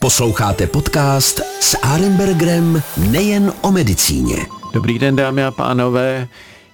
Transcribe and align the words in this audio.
Posloucháte 0.00 0.66
podcast 0.66 1.40
s 1.60 1.76
Arenbergerem 1.82 2.82
nejen 3.10 3.52
o 3.62 3.72
medicíně. 3.72 4.36
Dobrý 4.74 4.98
den, 4.98 5.16
dámy 5.16 5.44
a 5.44 5.50
pánové. 5.50 6.28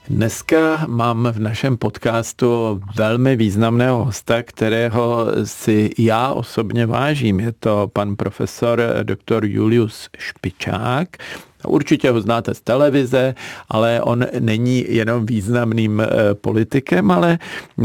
Dneska 0.08 0.84
mám 0.86 1.28
v 1.32 1.38
našem 1.38 1.76
podcastu 1.76 2.80
velmi 2.96 3.36
významného 3.36 4.04
hosta, 4.04 4.42
kterého 4.42 5.26
si 5.44 5.90
já 5.98 6.32
osobně 6.32 6.86
vážím. 6.86 7.40
Je 7.40 7.52
to 7.52 7.90
pan 7.92 8.16
profesor 8.16 8.82
dr. 9.02 9.44
Julius 9.44 10.08
Špičák. 10.18 11.08
Určitě 11.66 12.10
ho 12.10 12.20
znáte 12.20 12.54
z 12.54 12.60
televize, 12.60 13.34
ale 13.68 14.02
on 14.02 14.26
není 14.38 14.84
jenom 14.88 15.26
významným 15.26 16.00
eh, 16.00 16.06
politikem, 16.34 17.10
ale 17.10 17.38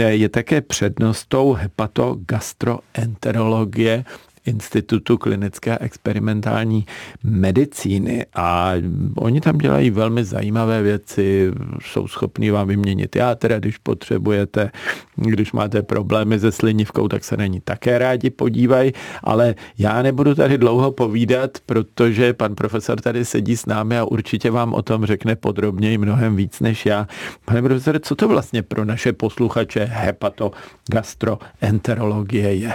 je 0.07 0.29
také 0.29 0.61
přednostou 0.61 1.53
hepatogastroenterologie 1.53 4.05
Institutu 4.45 5.17
klinické 5.17 5.77
a 5.77 5.83
experimentální 5.83 6.85
medicíny 7.23 8.25
a 8.35 8.73
oni 9.15 9.41
tam 9.41 9.57
dělají 9.57 9.89
velmi 9.89 10.23
zajímavé 10.23 10.81
věci, 10.81 11.51
jsou 11.81 12.07
schopní 12.07 12.49
vám 12.49 12.67
vyměnit 12.67 13.15
játra, 13.15 13.59
když 13.59 13.77
potřebujete, 13.77 14.71
když 15.15 15.51
máte 15.51 15.81
problémy 15.81 16.39
se 16.39 16.51
slinivkou, 16.51 17.07
tak 17.07 17.23
se 17.23 17.37
na 17.37 17.45
ní 17.45 17.61
také 17.61 17.97
rádi 17.97 18.29
podívají, 18.29 18.91
ale 19.23 19.55
já 19.77 20.01
nebudu 20.01 20.35
tady 20.35 20.57
dlouho 20.57 20.91
povídat, 20.91 21.51
protože 21.65 22.33
pan 22.33 22.55
profesor 22.55 23.01
tady 23.01 23.25
sedí 23.25 23.57
s 23.57 23.65
námi 23.65 23.97
a 23.97 24.05
určitě 24.05 24.51
vám 24.51 24.73
o 24.73 24.81
tom 24.81 25.05
řekne 25.05 25.35
podrobněji 25.35 25.97
mnohem 25.97 26.35
víc 26.35 26.59
než 26.59 26.85
já. 26.85 27.07
Pane 27.45 27.61
profesore, 27.61 27.99
co 27.99 28.15
to 28.15 28.27
vlastně 28.27 28.63
pro 28.63 28.85
naše 28.85 29.13
posluchače 29.13 29.83
hepatogastroenterologie 29.83 32.55
je? 32.55 32.73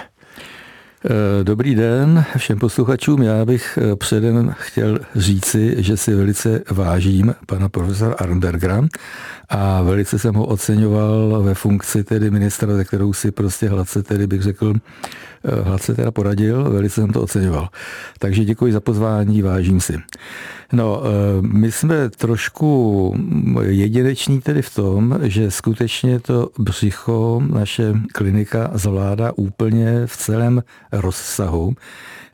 Eh, 1.04 1.44
dobrý 1.44 1.74
den 1.74 2.24
všem 2.36 2.58
posluchačům. 2.58 3.22
Já 3.22 3.44
bych 3.44 3.78
eh, 3.82 3.96
předem 3.96 4.54
chtěl 4.58 4.98
říci, 5.14 5.74
že 5.78 5.96
si 5.96 6.14
velice 6.14 6.62
vážím 6.70 7.34
pana 7.46 7.68
profesora 7.68 8.14
Arnbergera 8.14 8.82
a 9.48 9.82
velice 9.82 10.18
jsem 10.18 10.34
ho 10.34 10.46
oceňoval 10.46 11.42
ve 11.42 11.54
funkci 11.54 12.04
tedy 12.04 12.30
ministra, 12.30 12.74
ze 12.74 12.84
kterou 12.84 13.12
si 13.12 13.30
prostě 13.30 13.68
hladce 13.68 14.02
tedy 14.02 14.26
bych 14.26 14.42
řekl, 14.42 14.74
hladce 15.62 15.94
teda 15.94 16.10
poradil, 16.10 16.70
velice 16.70 16.94
jsem 16.94 17.10
to 17.10 17.22
oceňoval. 17.22 17.68
Takže 18.18 18.44
děkuji 18.44 18.72
za 18.72 18.80
pozvání, 18.80 19.42
vážím 19.42 19.80
si. 19.80 19.98
No, 20.72 21.02
eh, 21.04 21.08
my 21.42 21.72
jsme 21.72 22.10
trošku 22.10 23.14
jedineční 23.62 24.40
tedy 24.40 24.62
v 24.62 24.74
tom, 24.74 25.18
že 25.22 25.50
skutečně 25.50 26.20
to 26.20 26.48
břicho 26.58 27.42
naše 27.52 27.94
klinika 28.12 28.70
zvládá 28.74 29.32
úplně 29.36 30.06
v 30.06 30.16
celém 30.16 30.62
rozsahu. 30.92 31.74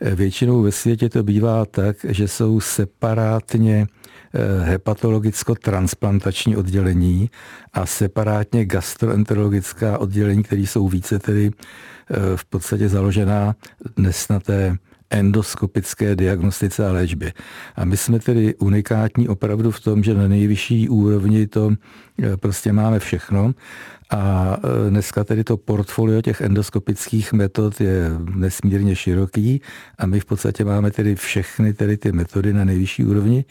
Eh, 0.01 0.15
většinou 0.15 0.63
ve 0.63 0.73
světě 0.73 1.09
to 1.09 1.23
bývá 1.23 1.65
tak, 1.65 1.97
že 2.09 2.29
jsou 2.29 2.61
separátně 2.61 3.87
eh, 4.35 4.65
hepatologicko-transplantační 4.65 6.57
oddělení 6.57 7.31
a 7.73 7.87
separátně 7.87 8.65
gastroenterologická 8.65 9.99
oddělení, 9.99 10.43
které 10.43 10.63
jsou 10.63 10.89
více 10.89 11.19
tedy 11.19 11.51
v 12.37 12.45
podstatě 12.45 12.89
založená 12.89 13.55
dnes 13.97 14.29
na 14.29 14.41
té 14.41 14.77
endoskopické 15.11 16.17
diagnostice 16.17 16.89
a 16.89 16.93
léčbě. 16.93 17.33
A 17.77 17.85
my 17.85 17.97
jsme 17.97 18.19
tedy 18.19 18.55
unikátní 18.55 19.29
opravdu 19.29 19.71
v 19.71 19.81
tom, 19.81 20.03
že 20.03 20.15
na 20.15 20.29
nejvyšší 20.29 20.89
úrovni 20.89 21.47
to 21.47 21.73
e, 22.23 22.37
prostě 22.37 22.73
máme 22.73 22.99
všechno. 22.99 23.55
A 24.11 24.57
e, 24.87 24.91
dneska 24.91 25.25
tedy 25.25 25.45
to 25.45 25.57
portfolio 25.57 26.23
těch 26.23 26.41
endoskopických 26.41 27.33
metod 27.33 27.81
je 27.81 28.11
nesmírně 28.35 28.97
široký 28.97 29.61
a 29.99 30.07
my 30.07 30.21
v 30.21 30.25
podstatě 30.25 30.65
máme 30.65 30.91
tedy 30.91 31.15
všechny 31.15 31.75
tedy 31.75 31.97
ty 31.97 32.13
metody 32.13 32.53
na 32.53 32.65
nejvyšší 32.65 33.05
úrovni. 33.05 33.45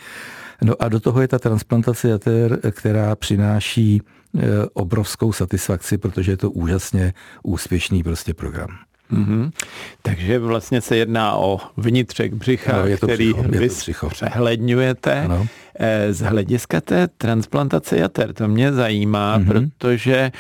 No 0.64 0.74
a 0.80 0.90
do 0.90 1.00
toho 1.00 1.22
je 1.22 1.28
ta 1.28 1.40
transplantace 1.40 2.10
jater, 2.10 2.60
která 2.72 3.16
přináší 3.16 4.02
e, 4.02 4.02
obrovskou 4.74 5.34
satisfakci, 5.34 5.98
protože 5.98 6.32
je 6.32 6.38
to 6.38 6.52
úžasně 6.52 7.14
úspěšný 7.44 8.04
prostě 8.04 8.34
program. 8.34 8.70
Mm-hmm. 9.12 9.52
Takže 10.02 10.40
vlastně 10.40 10.82
se 10.82 10.98
jedná 10.98 11.36
o 11.36 11.60
vnitřek 11.78 12.34
břicha, 12.34 12.78
no, 12.78 12.88
je 12.88 12.98
to 12.98 13.08
který 13.08 13.34
břicho, 13.34 13.50
vy 13.50 13.68
břicho. 13.68 14.10
přehledňujete. 14.10 15.22
Ano. 15.22 15.48
Eh, 15.80 16.14
z 16.14 16.20
hlediska 16.20 16.82
té 16.82 17.08
transplantace 17.08 17.98
jater, 17.98 18.34
to 18.34 18.48
mě 18.48 18.74
zajímá, 18.74 19.40
mm-hmm. 19.40 19.46
protože 19.78 20.32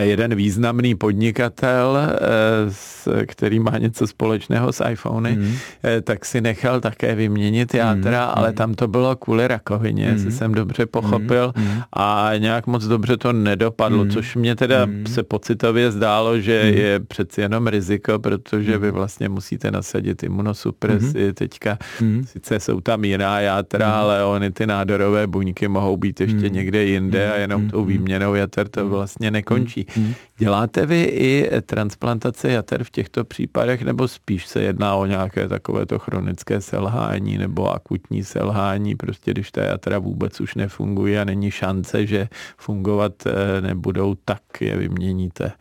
jeden 0.00 0.34
významný 0.34 0.94
podnikatel, 0.94 1.98
eh, 1.98 3.26
který 3.26 3.60
má 3.60 3.78
něco 3.78 4.06
společného 4.06 4.72
s 4.72 4.84
iPhony, 4.84 5.36
mm. 5.36 5.54
tak 6.02 6.24
si 6.24 6.40
nechal 6.40 6.80
také 6.80 7.14
vyměnit 7.14 7.74
játra, 7.74 8.26
mm. 8.26 8.32
ale 8.34 8.52
tam 8.52 8.74
to 8.74 8.88
bylo 8.88 9.16
kvůli 9.16 9.48
rakovině, 9.48 10.12
mm. 10.12 10.18
se 10.18 10.30
jsem 10.30 10.52
dobře 10.52 10.86
pochopil 10.86 11.52
mm. 11.56 11.80
a 11.92 12.30
nějak 12.38 12.66
moc 12.66 12.84
dobře 12.84 13.16
to 13.16 13.32
nedopadlo, 13.32 14.04
mm. 14.04 14.10
což 14.10 14.36
mě 14.36 14.56
teda 14.56 14.86
mm. 14.86 15.06
se 15.06 15.22
pocitově 15.22 15.90
zdálo, 15.90 16.40
že 16.40 16.62
mm. 16.64 16.78
je 16.78 17.00
přeci 17.00 17.40
jenom 17.40 17.66
riziko, 17.66 18.18
protože 18.18 18.78
vy 18.78 18.90
vlastně 18.90 19.28
musíte 19.28 19.70
nasadit 19.70 20.22
imunosupresi, 20.22 21.26
mm. 21.26 21.34
teďka 21.34 21.78
mm. 22.00 22.24
sice 22.26 22.60
jsou 22.60 22.80
tam 22.80 23.04
jiná 23.04 23.40
játra, 23.40 23.88
mm. 23.88 23.94
ale 23.94 24.24
oni 24.24 24.50
ty 24.50 24.66
nádorové 24.66 25.26
buňky 25.26 25.68
mohou 25.68 25.96
být 25.96 26.20
ještě 26.20 26.48
mm. 26.48 26.54
někde 26.54 26.84
jinde 26.84 27.32
a 27.32 27.36
jenom 27.36 27.70
tou 27.70 27.84
výměnou 27.84 28.34
jater 28.34 28.68
to 28.68 28.88
vlastně 28.88 29.30
nekončí 29.30 29.55
končí. 29.58 29.86
Hmm. 29.94 30.14
Děláte 30.38 30.86
vy 30.86 31.02
i 31.02 31.50
transplantace 31.66 32.50
jater 32.50 32.84
v 32.84 32.90
těchto 32.90 33.24
případech, 33.24 33.82
nebo 33.82 34.08
spíš 34.08 34.46
se 34.46 34.62
jedná 34.62 34.94
o 34.94 35.06
nějaké 35.06 35.48
takovéto 35.48 35.98
chronické 35.98 36.60
selhání 36.60 37.38
nebo 37.38 37.72
akutní 37.72 38.24
selhání, 38.24 38.94
prostě 38.94 39.30
když 39.30 39.50
ta 39.50 39.62
jatra 39.62 39.98
vůbec 39.98 40.40
už 40.40 40.54
nefunguje 40.54 41.20
a 41.20 41.24
není 41.24 41.50
šance, 41.50 42.06
že 42.06 42.28
fungovat 42.56 43.12
eh, 43.26 43.60
nebudou, 43.60 44.14
tak 44.24 44.42
je 44.60 44.76
vyměníte? 44.76 45.52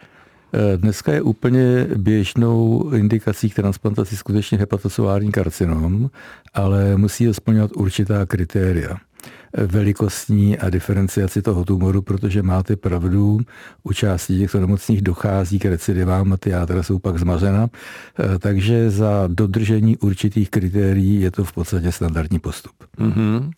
Eh, 0.54 0.78
dneska 0.78 1.14
je 1.14 1.22
úplně 1.22 1.88
běžnou 1.98 2.90
indikací 2.96 3.50
k 3.50 3.56
transplantaci 3.56 4.18
skutečně 4.18 4.58
hepatosolární 4.58 5.32
karcinom, 5.32 6.10
ale 6.54 6.98
musí 6.98 7.34
splňovat 7.34 7.72
určitá 7.76 8.26
kritéria 8.26 8.98
velikostní 9.58 10.60
a 10.60 10.70
diferenciaci 10.70 11.42
toho 11.42 11.66
tumoru, 11.66 12.02
protože 12.02 12.44
máte 12.44 12.76
pravdu, 12.76 13.40
u 13.84 13.94
části 13.94 14.40
těchto 14.40 14.60
nemocných 14.60 15.02
dochází 15.02 15.60
k 15.60 15.66
recidivám 15.66 16.34
a 16.34 16.38
ty 16.38 16.50
játra 16.50 16.84
jsou 16.84 17.00
pak 17.00 17.18
zmařena, 17.18 17.68
eh, 18.20 18.40
takže 18.40 18.90
za 18.90 19.24
dodržení 19.28 19.98
určitých 19.98 20.50
kritérií 20.50 21.22
je 21.22 21.32
to 21.32 21.44
v 21.44 21.54
podstatě 21.54 21.92
standardní 21.92 22.40
postup. 22.40 22.74
Mm-hmm. 23.00 23.52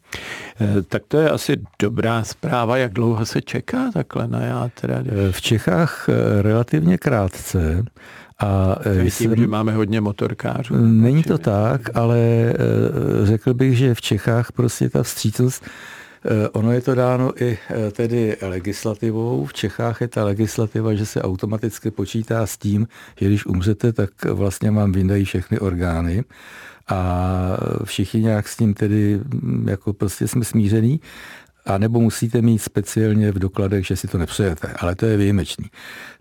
Tak 0.88 1.03
to 1.08 1.18
je 1.18 1.30
asi 1.30 1.58
dobrá 1.81 2.24
zpráva. 2.24 2.78
Jak 2.78 2.94
dlouho 2.94 3.25
se 3.25 3.41
čeká 3.41 3.91
takhle 3.94 4.28
na 4.28 4.41
játra? 4.41 5.03
V 5.31 5.41
Čechách 5.41 6.09
relativně 6.41 6.97
krátce. 6.97 7.85
A 8.40 8.75
tím, 8.84 9.12
jsem, 9.12 9.36
že 9.36 9.48
máme 9.48 9.72
hodně 9.74 10.02
motorkářů. 10.02 10.75
Není 10.78 11.24
to 11.24 11.38
tak, 11.38 11.81
ale 11.94 12.53
řekl 13.24 13.53
bych, 13.53 13.78
že 13.78 13.96
v 13.96 14.02
Čechách 14.02 14.52
prostě 14.52 14.90
ta 14.90 15.03
vstřícnost 15.03 15.64
Eh, 16.25 16.50
ono 16.50 16.72
je 16.72 16.81
to 16.81 16.96
dáno 16.96 17.42
i 17.44 17.58
tedy 17.92 18.38
legislativou. 18.42 19.46
V 19.46 19.53
Čechách 19.53 20.02
je 20.02 20.08
ta 20.08 20.24
legislativa, 20.24 20.94
že 20.94 21.06
se 21.06 21.22
automaticky 21.22 21.92
počítá 21.92 22.47
s 22.47 22.58
tím, 22.58 22.88
že 23.20 23.26
když 23.26 23.46
umřete, 23.46 23.94
tak 23.94 24.26
vlastně 24.26 24.72
vám 24.72 24.92
vyndají 24.92 25.26
všechny 25.26 25.59
orgány 25.59 26.24
a 26.88 27.58
všichni 27.84 28.22
nějak 28.22 28.47
s 28.47 28.58
tím 28.58 28.74
tedy 28.74 29.20
jako 29.66 29.94
prostě 29.94 30.28
jsme 30.28 30.46
smíření. 30.46 31.00
A 31.67 31.78
nebo 31.78 32.00
musíte 32.00 32.41
mít 32.41 32.59
speciálně 32.59 33.31
v 33.31 33.39
dokladech, 33.39 33.85
že 33.85 33.95
si 33.95 34.07
to 34.07 34.17
nepřejete, 34.17 34.73
ale 34.79 34.95
to 34.95 35.05
je 35.05 35.17
výjimečný. 35.17 35.66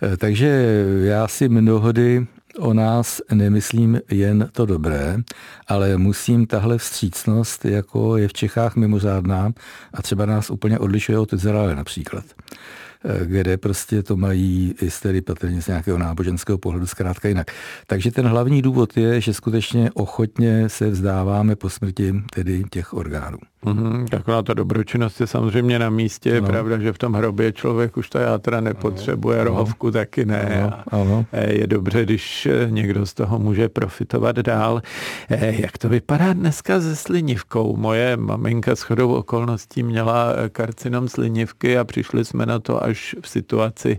Eh, 0.02 0.16
takže 0.16 0.84
já 1.02 1.28
si 1.28 1.48
mnohdy 1.48 2.26
o 2.58 2.74
nás 2.74 3.20
nemyslím 3.32 4.00
jen 4.10 4.48
to 4.52 4.66
dobré, 4.66 5.16
ale 5.68 5.96
musím 5.96 6.46
tahle 6.46 6.78
vstřícnost, 6.78 7.64
jako 7.64 8.16
je 8.16 8.28
v 8.28 8.32
Čechách 8.32 8.76
mimořádná 8.76 9.52
a 9.94 10.02
třeba 10.02 10.26
nás 10.26 10.50
úplně 10.50 10.78
odlišuje 10.78 11.18
od 11.18 11.32
Izraele 11.32 11.74
například 11.76 12.24
kde 13.24 13.56
prostě 13.56 14.02
to 14.02 14.16
mají 14.16 14.74
i 14.82 14.88
tedy 15.02 15.20
patrně 15.20 15.62
z 15.62 15.66
nějakého 15.66 15.98
náboženského 15.98 16.58
pohledu 16.58 16.86
zkrátka 16.86 17.28
jinak. 17.28 17.50
Takže 17.86 18.10
ten 18.10 18.26
hlavní 18.26 18.62
důvod 18.62 18.96
je, 18.96 19.20
že 19.20 19.34
skutečně 19.34 19.90
ochotně 19.94 20.68
se 20.68 20.90
vzdáváme 20.90 21.56
po 21.56 21.70
smrti 21.70 22.14
tedy 22.34 22.64
těch 22.70 22.94
orgánů. 22.94 23.38
Mm-hmm, 23.66 24.04
taková 24.04 24.42
ta 24.42 24.54
dobročinnost 24.54 25.20
je 25.20 25.26
samozřejmě 25.26 25.78
na 25.78 25.90
místě. 25.90 26.30
Je 26.30 26.40
no. 26.40 26.46
pravda, 26.46 26.78
že 26.78 26.92
v 26.92 26.98
tom 26.98 27.12
hrobě 27.12 27.52
člověk 27.52 27.96
už 27.96 28.10
ta 28.10 28.20
játra 28.20 28.60
nepotřebuje, 28.60 29.38
no. 29.38 29.44
rohovku 29.44 29.90
taky 29.90 30.24
ne. 30.24 30.58
No. 30.62 30.98
Ano. 31.00 31.26
Je 31.48 31.66
dobře, 31.66 32.02
když 32.02 32.48
někdo 32.68 33.06
z 33.06 33.14
toho 33.14 33.38
může 33.38 33.68
profitovat 33.68 34.36
dál. 34.36 34.82
Jak 35.40 35.78
to 35.78 35.88
vypadá 35.88 36.32
dneska 36.32 36.80
se 36.80 36.96
slinivkou? 36.96 37.76
Moje 37.76 38.16
maminka 38.16 38.76
s 38.76 38.82
chodou 38.82 39.14
okolností 39.14 39.82
měla 39.82 40.32
karcinom 40.48 41.08
slinivky 41.08 41.78
a 41.78 41.84
přišli 41.84 42.24
jsme 42.24 42.46
na 42.46 42.58
to 42.58 42.84
až 42.84 43.16
v 43.22 43.28
situaci, 43.28 43.98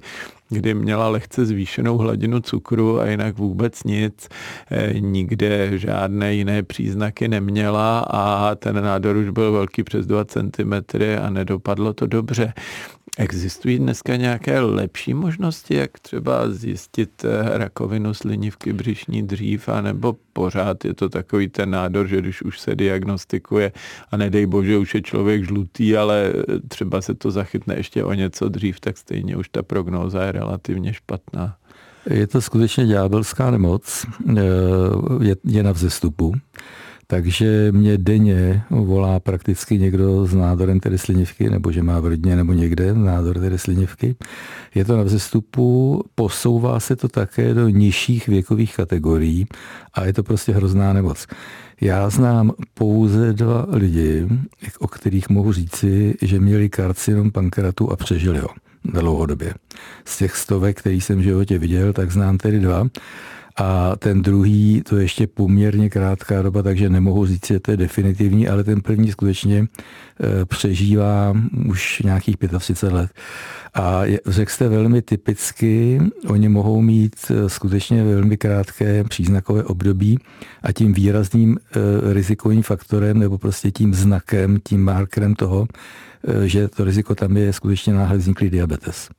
kdy 0.49 0.73
měla 0.73 1.09
lehce 1.09 1.45
zvýšenou 1.45 1.97
hladinu 1.97 2.39
cukru 2.39 2.99
a 2.99 3.05
jinak 3.05 3.37
vůbec 3.37 3.83
nic, 3.83 4.29
eh, 4.71 4.99
nikde 4.99 5.77
žádné 5.77 6.33
jiné 6.33 6.63
příznaky 6.63 7.27
neměla 7.27 7.99
a 7.99 8.55
ten 8.55 8.83
nádor 8.83 9.15
už 9.15 9.29
byl 9.29 9.51
velký 9.51 9.83
přes 9.83 10.05
2 10.05 10.25
cm 10.25 10.73
a 11.21 11.29
nedopadlo 11.29 11.93
to 11.93 12.07
dobře. 12.07 12.53
Existují 13.19 13.79
dneska 13.79 14.15
nějaké 14.15 14.59
lepší 14.59 15.13
možnosti, 15.13 15.75
jak 15.75 15.99
třeba 15.99 16.49
zjistit 16.49 17.25
eh, 17.25 17.57
rakovinu 17.57 18.13
slinivky 18.13 18.73
břišní 18.73 19.23
dřív, 19.23 19.69
anebo 19.69 20.15
pořád 20.33 20.85
je 20.85 20.93
to 20.93 21.09
takový 21.09 21.49
ten 21.49 21.69
nádor, 21.69 22.07
že 22.07 22.21
když 22.21 22.41
už 22.41 22.59
se 22.59 22.75
diagnostikuje 22.75 23.71
a 24.11 24.17
nedej 24.17 24.45
bože, 24.45 24.77
už 24.77 24.95
je 24.95 25.01
člověk 25.01 25.45
žlutý, 25.45 25.97
ale 25.97 26.33
eh, 26.35 26.59
třeba 26.67 27.01
se 27.01 27.13
to 27.13 27.31
zachytne 27.31 27.75
ještě 27.75 28.03
o 28.03 28.13
něco 28.13 28.49
dřív, 28.49 28.79
tak 28.79 28.97
stejně 28.97 29.37
už 29.37 29.49
ta 29.49 29.63
prognóza 29.63 30.23
je 30.23 30.31
relativně 30.31 30.93
špatná. 30.93 31.55
Je 32.09 32.27
to 32.27 32.41
skutečně 32.41 32.85
ďábelská 32.85 33.51
nemoc, 33.51 34.05
eh, 34.29 34.41
je, 35.21 35.35
je 35.43 35.63
na 35.63 35.71
vzestupu. 35.71 36.33
Takže 37.09 37.71
mě 37.71 37.97
denně 37.97 38.63
volá 38.69 39.19
prakticky 39.19 39.79
někdo 39.79 40.25
s 40.25 40.33
nádorem 40.33 40.79
tedy 40.79 40.97
slinivky, 40.97 41.49
nebo 41.49 41.71
že 41.71 41.83
má 41.83 41.99
v 41.99 42.05
rodině 42.05 42.35
nebo 42.35 42.53
někde 42.53 42.93
nádor 42.93 43.39
tedy 43.39 43.57
slinivky. 43.57 44.15
Je 44.75 44.85
to 44.85 44.97
na 44.97 45.03
vzestupu, 45.03 46.03
posouvá 46.15 46.79
se 46.79 46.95
to 46.95 47.07
také 47.07 47.53
do 47.53 47.69
nižších 47.69 48.27
věkových 48.27 48.75
kategorií 48.75 49.47
a 49.93 50.05
je 50.05 50.13
to 50.13 50.23
prostě 50.23 50.51
hrozná 50.51 50.93
nemoc. 50.93 51.27
Já 51.81 52.09
znám 52.09 52.51
pouze 52.73 53.33
dva 53.33 53.65
lidi, 53.69 54.27
o 54.79 54.87
kterých 54.87 55.29
mohu 55.29 55.53
říci, 55.53 56.15
že 56.21 56.39
měli 56.39 56.69
karcinom 56.69 57.31
pankratu 57.31 57.91
a 57.91 57.95
přežili 57.95 58.39
ho 58.39 58.49
dlouhodobě. 58.83 59.53
Z 60.05 60.17
těch 60.17 60.35
stovek, 60.35 60.79
který 60.79 61.01
jsem 61.01 61.19
v 61.19 61.23
životě 61.23 61.57
viděl, 61.57 61.93
tak 61.93 62.11
znám 62.11 62.37
tedy 62.37 62.59
dva. 62.59 62.87
A 63.57 63.95
ten 63.95 64.21
druhý, 64.21 64.81
to 64.89 64.97
je 64.97 65.03
ještě 65.03 65.27
poměrně 65.27 65.89
krátká 65.89 66.41
doba, 66.41 66.63
takže 66.63 66.89
nemohu 66.89 67.25
říct, 67.25 67.47
že 67.47 67.59
to 67.59 67.71
je 67.71 67.77
definitivní, 67.77 68.47
ale 68.47 68.63
ten 68.63 68.81
první 68.81 69.11
skutečně 69.11 69.65
eh, 69.65 70.45
přežívá 70.45 71.33
už 71.65 72.01
nějakých 72.05 72.37
35 72.59 72.93
let. 72.93 73.11
A 73.73 74.01
řekl 74.25 74.51
jste 74.51 74.69
velmi 74.69 75.01
typicky, 75.01 76.01
oni 76.27 76.49
mohou 76.49 76.81
mít 76.81 77.15
eh, 77.29 77.49
skutečně 77.49 78.03
velmi 78.03 78.37
krátké 78.37 79.03
příznakové 79.03 79.63
období 79.63 80.19
a 80.63 80.71
tím 80.71 80.93
výrazným 80.93 81.57
eh, 81.57 82.13
rizikovým 82.13 82.61
faktorem 82.61 83.19
nebo 83.19 83.37
prostě 83.37 83.71
tím 83.71 83.93
znakem, 83.93 84.59
tím 84.63 84.83
markerem 84.83 85.35
toho, 85.35 85.67
že 86.45 86.67
to 86.67 86.83
riziko 86.83 87.15
tam 87.15 87.37
je 87.37 87.53
skutečně 87.53 87.93
náhle 87.93 88.17
vzniklý 88.17 88.49
diabetes. 88.49 89.09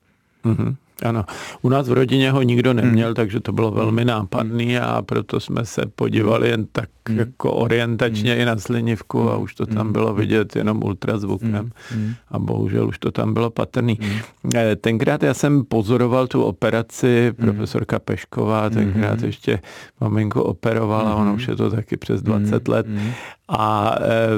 Mm-hmm. 0.44 0.76
Ano, 1.02 1.24
u 1.62 1.68
nás 1.68 1.88
v 1.88 1.92
rodině 1.92 2.30
ho 2.30 2.42
nikdo 2.42 2.72
neměl, 2.72 3.06
hmm. 3.06 3.14
takže 3.14 3.40
to 3.40 3.52
bylo 3.52 3.70
velmi 3.70 4.04
nápadný 4.04 4.78
a 4.78 5.02
proto 5.02 5.40
jsme 5.40 5.64
se 5.64 5.82
podívali 5.94 6.48
jen 6.48 6.66
tak 6.72 6.88
hmm. 7.08 7.18
jako 7.18 7.52
orientačně 7.52 8.32
hmm. 8.32 8.42
i 8.42 8.44
na 8.44 8.56
slinivku 8.56 9.30
a 9.30 9.36
už 9.36 9.54
to 9.54 9.66
tam 9.66 9.86
hmm. 9.86 9.92
bylo 9.92 10.14
vidět 10.14 10.56
jenom 10.56 10.84
ultrazvukem 10.84 11.50
hmm. 11.52 11.70
hmm. 11.90 12.14
a 12.28 12.38
bohužel 12.38 12.88
už 12.88 12.98
to 12.98 13.10
tam 13.10 13.34
bylo 13.34 13.50
patrný. 13.50 13.98
Hmm. 14.00 14.20
Eh, 14.54 14.76
tenkrát 14.76 15.22
já 15.22 15.34
jsem 15.34 15.64
pozoroval 15.64 16.26
tu 16.26 16.42
operaci, 16.42 17.34
hmm. 17.38 17.46
profesorka 17.46 17.98
Pešková 17.98 18.70
tenkrát 18.70 19.18
hmm. 19.18 19.26
ještě 19.26 19.60
maminku 20.00 20.40
operovala, 20.40 21.12
hmm. 21.12 21.22
ono 21.22 21.34
už 21.34 21.48
je 21.48 21.56
to 21.56 21.70
taky 21.70 21.96
přes 21.96 22.22
20 22.22 22.68
hmm. 22.68 22.74
let 22.74 22.86
a 23.48 23.94
e, 24.00 24.28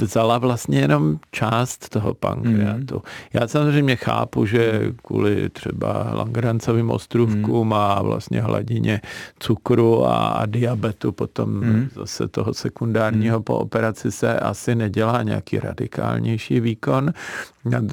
vzala 0.00 0.38
vlastně 0.38 0.80
jenom 0.80 1.18
část 1.30 1.88
toho 1.88 2.14
pankreatu. 2.14 2.94
Mm. 2.94 3.00
Já 3.32 3.48
samozřejmě 3.48 3.96
chápu, 3.96 4.46
že 4.46 4.92
kvůli 5.02 5.48
třeba 5.50 6.10
Langrancovým 6.12 6.90
ostrůvkům 6.90 7.66
mm. 7.66 7.72
a 7.72 8.02
vlastně 8.02 8.40
hladině 8.40 9.00
cukru 9.38 10.06
a, 10.06 10.26
a 10.26 10.46
diabetu 10.46 11.12
potom 11.12 11.64
zase 12.02 12.28
toho 12.28 12.54
sekundárního 12.54 13.38
mm. 13.38 13.44
po 13.44 13.58
operaci 13.58 14.12
se 14.12 14.38
asi 14.38 14.74
nedělá 14.74 15.22
nějaký 15.22 15.58
radikálnější 15.58 16.60
výkon, 16.60 17.12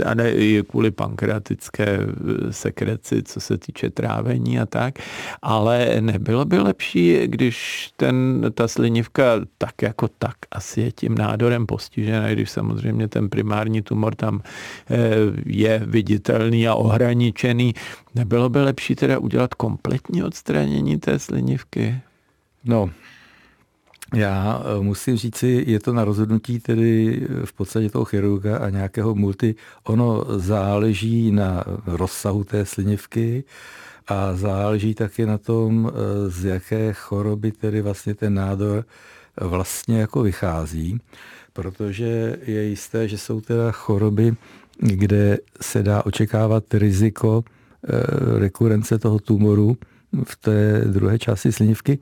a 0.06 0.14
ne 0.14 0.32
i 0.32 0.64
kvůli 0.70 0.92
pankreatické 0.92 1.86
e, 1.86 2.54
sekreci, 2.54 3.24
co 3.24 3.40
se 3.40 3.58
týče 3.58 3.90
trávení 3.90 4.60
a 4.60 4.66
tak, 4.66 5.00
ale 5.42 6.02
nebylo 6.02 6.46
by 6.46 6.58
lepší, 6.60 7.28
když 7.28 7.90
ten, 7.98 8.46
ta 8.54 8.68
slinivka 8.68 9.24
tak 9.58 9.82
jako 9.82 10.08
tak 10.08 10.36
asi 10.52 10.82
je 10.82 10.92
tím 10.92 11.16
nádorem 11.16 11.66
postižena, 11.66 12.30
když 12.30 12.50
samozřejmě 12.50 13.08
ten 13.08 13.30
primární 13.30 13.82
tumor 13.82 14.16
tam 14.16 14.42
e, 14.42 14.98
je 15.46 15.82
viditelný 15.86 16.68
a 16.68 16.76
ohraničený. 16.76 17.74
Nebylo 18.16 18.50
by 18.50 18.62
lepší 18.62 18.96
teda 18.96 19.20
udělat 19.20 19.54
kompletní 19.54 20.24
odstranění 20.24 21.00
té 21.00 21.20
slinivky? 21.20 22.02
No, 22.64 22.90
já 24.16 24.62
eh, 24.64 24.84
musím 24.84 25.18
říci, 25.18 25.64
je 25.68 25.80
to 25.80 25.94
na 25.94 26.06
rozhodnutí 26.06 26.60
tedy 26.60 27.22
eh, 27.22 27.46
v 27.46 27.54
podstatě 27.54 27.90
toho 27.90 28.06
chirurga 28.06 28.58
a 28.58 28.70
nějakého 28.70 29.16
multi. 29.16 29.56
Ono 29.84 30.26
záleží 30.30 31.32
na 31.32 31.64
rozsahu 31.86 32.44
té 32.44 32.66
slinivky 32.66 33.44
a 34.08 34.34
záleží 34.34 34.94
také 34.94 35.26
na 35.26 35.38
tom, 35.38 35.92
eh, 35.92 36.30
z 36.30 36.46
jaké 36.46 36.94
choroby 36.94 37.52
tedy 37.52 37.82
vlastně 37.82 38.16
ten 38.16 38.34
nádor 38.34 38.86
vlastně 39.42 40.00
jako 40.00 40.22
vychází, 40.22 41.00
protože 41.54 42.38
je 42.46 42.64
jisté, 42.64 43.08
že 43.08 43.18
jsou 43.18 43.42
teda 43.42 43.72
choroby, 43.72 44.36
kde 44.80 45.38
se 45.62 45.84
dá 45.84 46.06
očekávat 46.06 46.74
riziko 46.74 47.44
rekurence 48.38 49.00
toho 49.00 49.20
tumoru 49.20 49.78
v 50.24 50.36
té 50.36 50.84
druhé 50.86 51.20
části 51.20 51.52
slinivky 51.52 52.00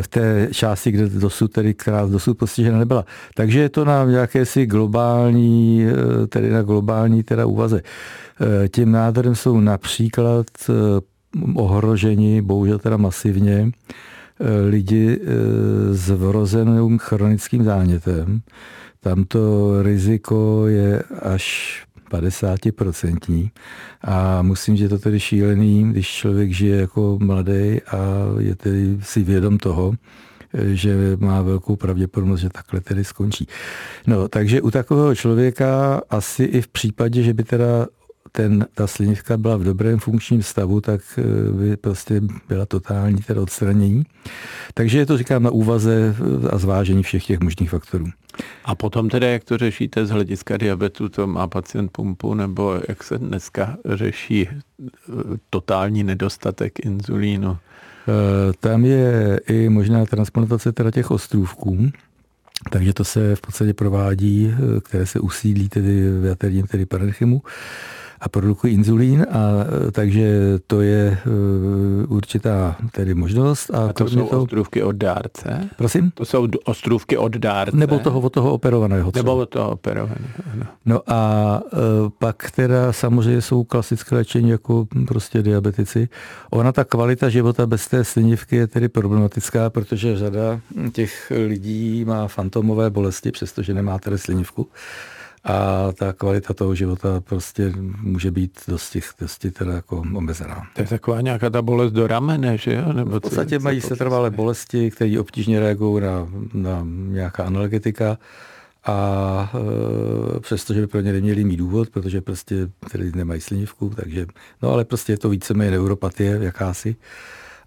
v 0.00 0.08
té 0.08 0.48
části, 0.52 0.90
kde 0.90 1.08
dosud, 1.08 1.52
tedy, 1.52 1.74
která 1.74 2.06
dosud 2.06 2.38
postižena 2.38 2.78
nebyla. 2.78 3.04
Takže 3.34 3.60
je 3.60 3.68
to 3.68 3.84
na 3.84 4.02
jakési 4.02 4.66
globální, 4.66 5.86
eh, 5.86 6.26
tedy 6.26 6.50
na 6.50 6.62
globální 6.62 7.22
teda 7.22 7.46
úvaze. 7.46 7.82
Eh, 8.40 8.68
tím 8.68 8.92
nádorem 8.92 9.34
jsou 9.34 9.60
například 9.60 10.46
eh, 10.68 10.72
ohroženi, 11.54 12.42
bohužel 12.42 12.78
teda 12.78 12.96
masivně, 12.96 13.70
lidi 14.68 15.20
s 15.92 16.10
vrozeným 16.10 16.98
chronickým 16.98 17.64
zánětem. 17.64 18.40
Tam 19.00 19.24
to 19.24 19.82
riziko 19.82 20.66
je 20.66 21.02
až 21.22 21.85
50% 22.10 23.50
a 24.02 24.42
musím, 24.42 24.76
že 24.76 24.88
to 24.88 24.98
tedy 24.98 25.20
šílený, 25.20 25.90
když 25.92 26.08
člověk 26.08 26.50
žije 26.50 26.76
jako 26.80 27.18
mladý 27.22 27.80
a 27.82 27.98
je 28.38 28.54
tedy 28.54 28.98
si 29.02 29.22
vědom 29.22 29.58
toho, 29.58 29.92
že 30.72 31.16
má 31.20 31.42
velkou 31.42 31.76
pravděpodobnost, 31.76 32.40
že 32.40 32.48
takhle 32.50 32.80
tedy 32.80 33.04
skončí. 33.04 33.46
No, 34.06 34.28
takže 34.28 34.60
u 34.60 34.70
takového 34.70 35.14
člověka 35.14 36.02
asi 36.10 36.44
i 36.44 36.60
v 36.60 36.68
případě, 36.68 37.22
že 37.22 37.34
by 37.34 37.44
teda 37.44 37.86
ten, 38.36 38.66
ta 38.74 38.86
slinivka 38.86 39.36
byla 39.36 39.56
v 39.56 39.64
dobrém 39.64 39.98
funkčním 39.98 40.42
stavu, 40.42 40.80
tak 40.80 41.00
eh, 41.18 41.22
by 41.52 41.76
prostě 41.76 42.20
byla 42.48 42.66
totální 42.66 43.22
teda 43.22 43.40
odstranění. 43.42 44.04
Takže 44.74 44.98
je 44.98 45.06
to, 45.06 45.18
říkám, 45.18 45.42
na 45.42 45.50
úvaze 45.50 46.16
a 46.50 46.58
zvážení 46.58 47.02
všech 47.02 47.26
těch 47.26 47.40
možných 47.40 47.70
faktorů. 47.70 48.06
A 48.64 48.74
potom 48.74 49.08
teda, 49.08 49.28
jak 49.28 49.44
to 49.44 49.58
řešíte 49.58 50.06
z 50.06 50.10
hlediska 50.10 50.56
diabetu, 50.56 51.08
to 51.08 51.26
má 51.26 51.46
pacient 51.46 51.90
pumpu, 51.92 52.34
nebo 52.34 52.80
jak 52.88 53.02
se 53.02 53.18
dneska 53.18 53.76
řeší 53.84 54.48
eh, 54.48 54.52
totální 55.50 56.04
nedostatek 56.04 56.78
inzulínu? 56.84 57.56
Eh, 57.56 58.52
tam 58.60 58.84
je 58.84 59.40
i 59.48 59.68
možná 59.68 60.06
transplantace 60.06 60.72
teda 60.72 60.90
těch 60.90 61.10
ostrůvků, 61.10 61.90
takže 62.70 62.92
to 62.92 63.04
se 63.04 63.36
v 63.36 63.40
podstatě 63.40 63.74
provádí, 63.74 64.54
které 64.84 65.06
se 65.06 65.20
usídlí 65.20 65.68
tedy 65.68 66.20
v 66.20 66.24
jaterním 66.24 66.66
tedy 66.66 66.86
parenchymu 66.86 67.42
a 68.20 68.28
produkují 68.28 68.74
inzulín, 68.74 69.26
a 69.30 69.40
takže 69.92 70.28
to 70.66 70.80
je 70.80 71.06
e, 71.06 71.18
určitá 72.06 72.76
tedy 72.92 73.14
možnost. 73.14 73.70
A, 73.74 73.86
a 73.88 73.92
to 73.92 74.08
jsou 74.08 74.26
to... 74.26 74.40
ostrůvky 74.42 74.82
od 74.82 74.96
dárce? 74.96 75.68
Prosím? 75.76 76.10
To 76.10 76.24
jsou 76.24 76.48
ostrůvky 76.64 77.16
od 77.16 77.36
dárce? 77.36 77.76
Nebo 77.76 77.98
toho, 77.98 78.20
od 78.20 78.32
toho 78.32 78.52
operovaného. 78.52 79.12
Třeba. 79.12 79.22
Nebo 79.22 79.36
od 79.36 79.48
toho 79.48 79.70
operovaného, 79.70 80.28
ano. 80.52 80.66
No 80.86 81.00
a 81.06 81.60
e, 81.72 81.78
pak 82.18 82.50
teda 82.50 82.92
samozřejmě 82.92 83.42
jsou 83.42 83.64
klasické 83.64 84.14
léčení 84.14 84.50
jako 84.50 84.86
prostě 85.08 85.42
diabetici. 85.42 86.08
Ona 86.50 86.72
ta 86.72 86.84
kvalita 86.84 87.28
života 87.28 87.66
bez 87.66 87.88
té 87.88 88.04
slinivky 88.04 88.56
je 88.56 88.66
tedy 88.66 88.88
problematická, 88.88 89.70
protože 89.70 90.16
řada 90.16 90.60
těch 90.92 91.32
lidí 91.46 92.04
má 92.04 92.28
fantomové 92.28 92.90
bolesti, 92.90 93.32
přestože 93.32 93.74
nemá 93.74 93.98
tedy 93.98 94.18
slinivku 94.18 94.68
a 95.46 95.92
ta 95.92 96.12
kvalita 96.12 96.54
toho 96.54 96.74
života 96.74 97.20
prostě 97.20 97.72
může 98.00 98.30
být 98.30 98.60
dosti, 98.68 99.00
dosti 99.20 99.50
teda 99.50 99.72
jako 99.72 100.02
omezená. 100.14 100.66
To 100.74 100.80
je 100.82 100.86
taková 100.86 101.20
nějaká 101.20 101.50
ta 101.50 101.62
bolest 101.62 101.92
do 101.92 102.06
ramene, 102.06 102.58
že 102.58 102.74
jo? 102.74 102.92
Nebo 102.92 103.18
v 103.18 103.20
podstatě 103.20 103.58
mají 103.58 103.80
se 103.80 103.96
trvalé 103.96 104.30
bolesti, 104.30 104.90
které 104.90 105.20
obtížně 105.20 105.60
reagují 105.60 106.02
na, 106.02 106.28
na 106.54 106.82
nějaká 106.86 107.44
analgetika 107.44 108.18
a 108.84 109.50
e, 110.36 110.40
přestože 110.40 110.86
pro 110.86 111.00
ně 111.00 111.12
neměli 111.12 111.44
mít 111.44 111.56
důvod, 111.56 111.90
protože 111.90 112.20
prostě 112.20 112.68
tedy 112.92 113.12
nemají 113.14 113.40
slinivku, 113.40 113.92
takže, 113.96 114.26
no 114.62 114.72
ale 114.72 114.84
prostě 114.84 115.12
je 115.12 115.18
to 115.18 115.28
víceméně 115.28 115.70
neuropatie 115.70 116.38
jakási 116.42 116.96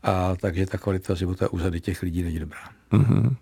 a 0.03 0.35
takže 0.35 0.65
ta 0.65 0.77
kvalita 0.77 1.13
života 1.15 1.53
u 1.53 1.59
řady 1.59 1.81
těch 1.81 2.03
lidí 2.03 2.23
není 2.23 2.39
dobrá. 2.39 2.59
Mm-hmm. 2.91 3.35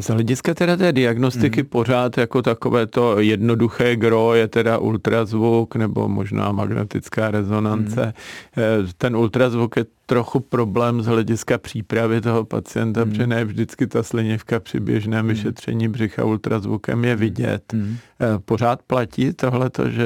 Z 0.00 0.06
hlediska 0.06 0.54
teda 0.54 0.76
té 0.76 0.92
diagnostiky 0.92 1.60
hmm. 1.60 1.68
pořád 1.68 2.18
jako 2.18 2.42
takové 2.42 2.86
to 2.86 3.20
jednoduché 3.20 3.96
gro 3.96 4.34
je 4.34 4.48
teda 4.48 4.78
ultrazvuk 4.78 5.76
nebo 5.76 6.08
možná 6.08 6.52
magnetická 6.52 7.30
rezonance. 7.30 8.14
Hmm. 8.52 8.86
Ten 8.98 9.16
ultrazvuk 9.16 9.76
je 9.76 9.86
trochu 10.06 10.40
problém 10.40 11.02
z 11.02 11.06
hlediska 11.06 11.58
přípravy 11.58 12.20
toho 12.20 12.44
pacienta, 12.44 13.00
hmm. 13.00 13.10
protože 13.10 13.26
ne 13.26 13.44
vždycky 13.44 13.86
ta 13.86 14.02
slinivka 14.02 14.60
při 14.60 14.80
běžném 14.80 15.20
hmm. 15.20 15.28
vyšetření 15.28 15.88
břicha 15.88 16.24
ultrazvukem 16.24 17.04
je 17.04 17.16
vidět. 17.16 17.72
Hmm. 17.72 17.96
Pořád 18.44 18.82
platí 18.82 19.32
tohle, 19.32 19.70
že 19.88 20.04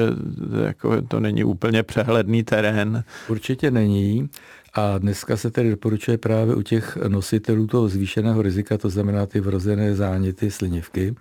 jako 0.65 1.01
to 1.01 1.19
není 1.19 1.43
úplně 1.43 1.83
přehledný 1.83 2.43
terén? 2.43 3.03
Určitě 3.29 3.71
není. 3.71 4.29
A 4.77 4.97
dneska 4.97 5.37
se 5.37 5.51
tedy 5.51 5.69
doporučuje 5.69 6.17
právě 6.17 6.55
u 6.55 6.61
těch 6.61 6.97
nositelů 7.07 7.67
toho 7.67 7.87
zvýšeného 7.87 8.41
rizika, 8.41 8.77
to 8.77 8.89
znamená 8.89 9.25
ty 9.25 9.39
vrozené 9.39 9.95
záněty 9.95 10.51
slinivky, 10.51 11.15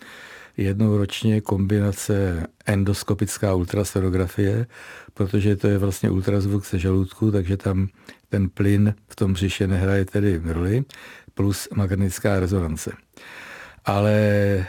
jednou 0.57 0.97
ročně 0.97 1.41
kombinace 1.41 2.47
endoskopická 2.67 3.55
ultrasonografie, 3.55 4.67
protože 5.15 5.57
to 5.57 5.69
je 5.69 5.79
vlastně 5.79 6.11
ultrazvuk 6.11 6.65
se 6.65 6.79
žaludku, 6.79 7.31
takže 7.31 7.57
tam 7.57 7.89
ten 8.29 8.49
plyn 8.49 8.95
v 9.09 9.17
tom 9.17 9.33
břiše 9.33 9.67
nehraje 9.67 10.05
tedy 10.05 10.41
roli, 10.45 10.85
plus 11.35 11.69
magnetická 11.75 12.41
rezonance. 12.41 12.93
Ale 13.85 14.13
e, 14.13 14.67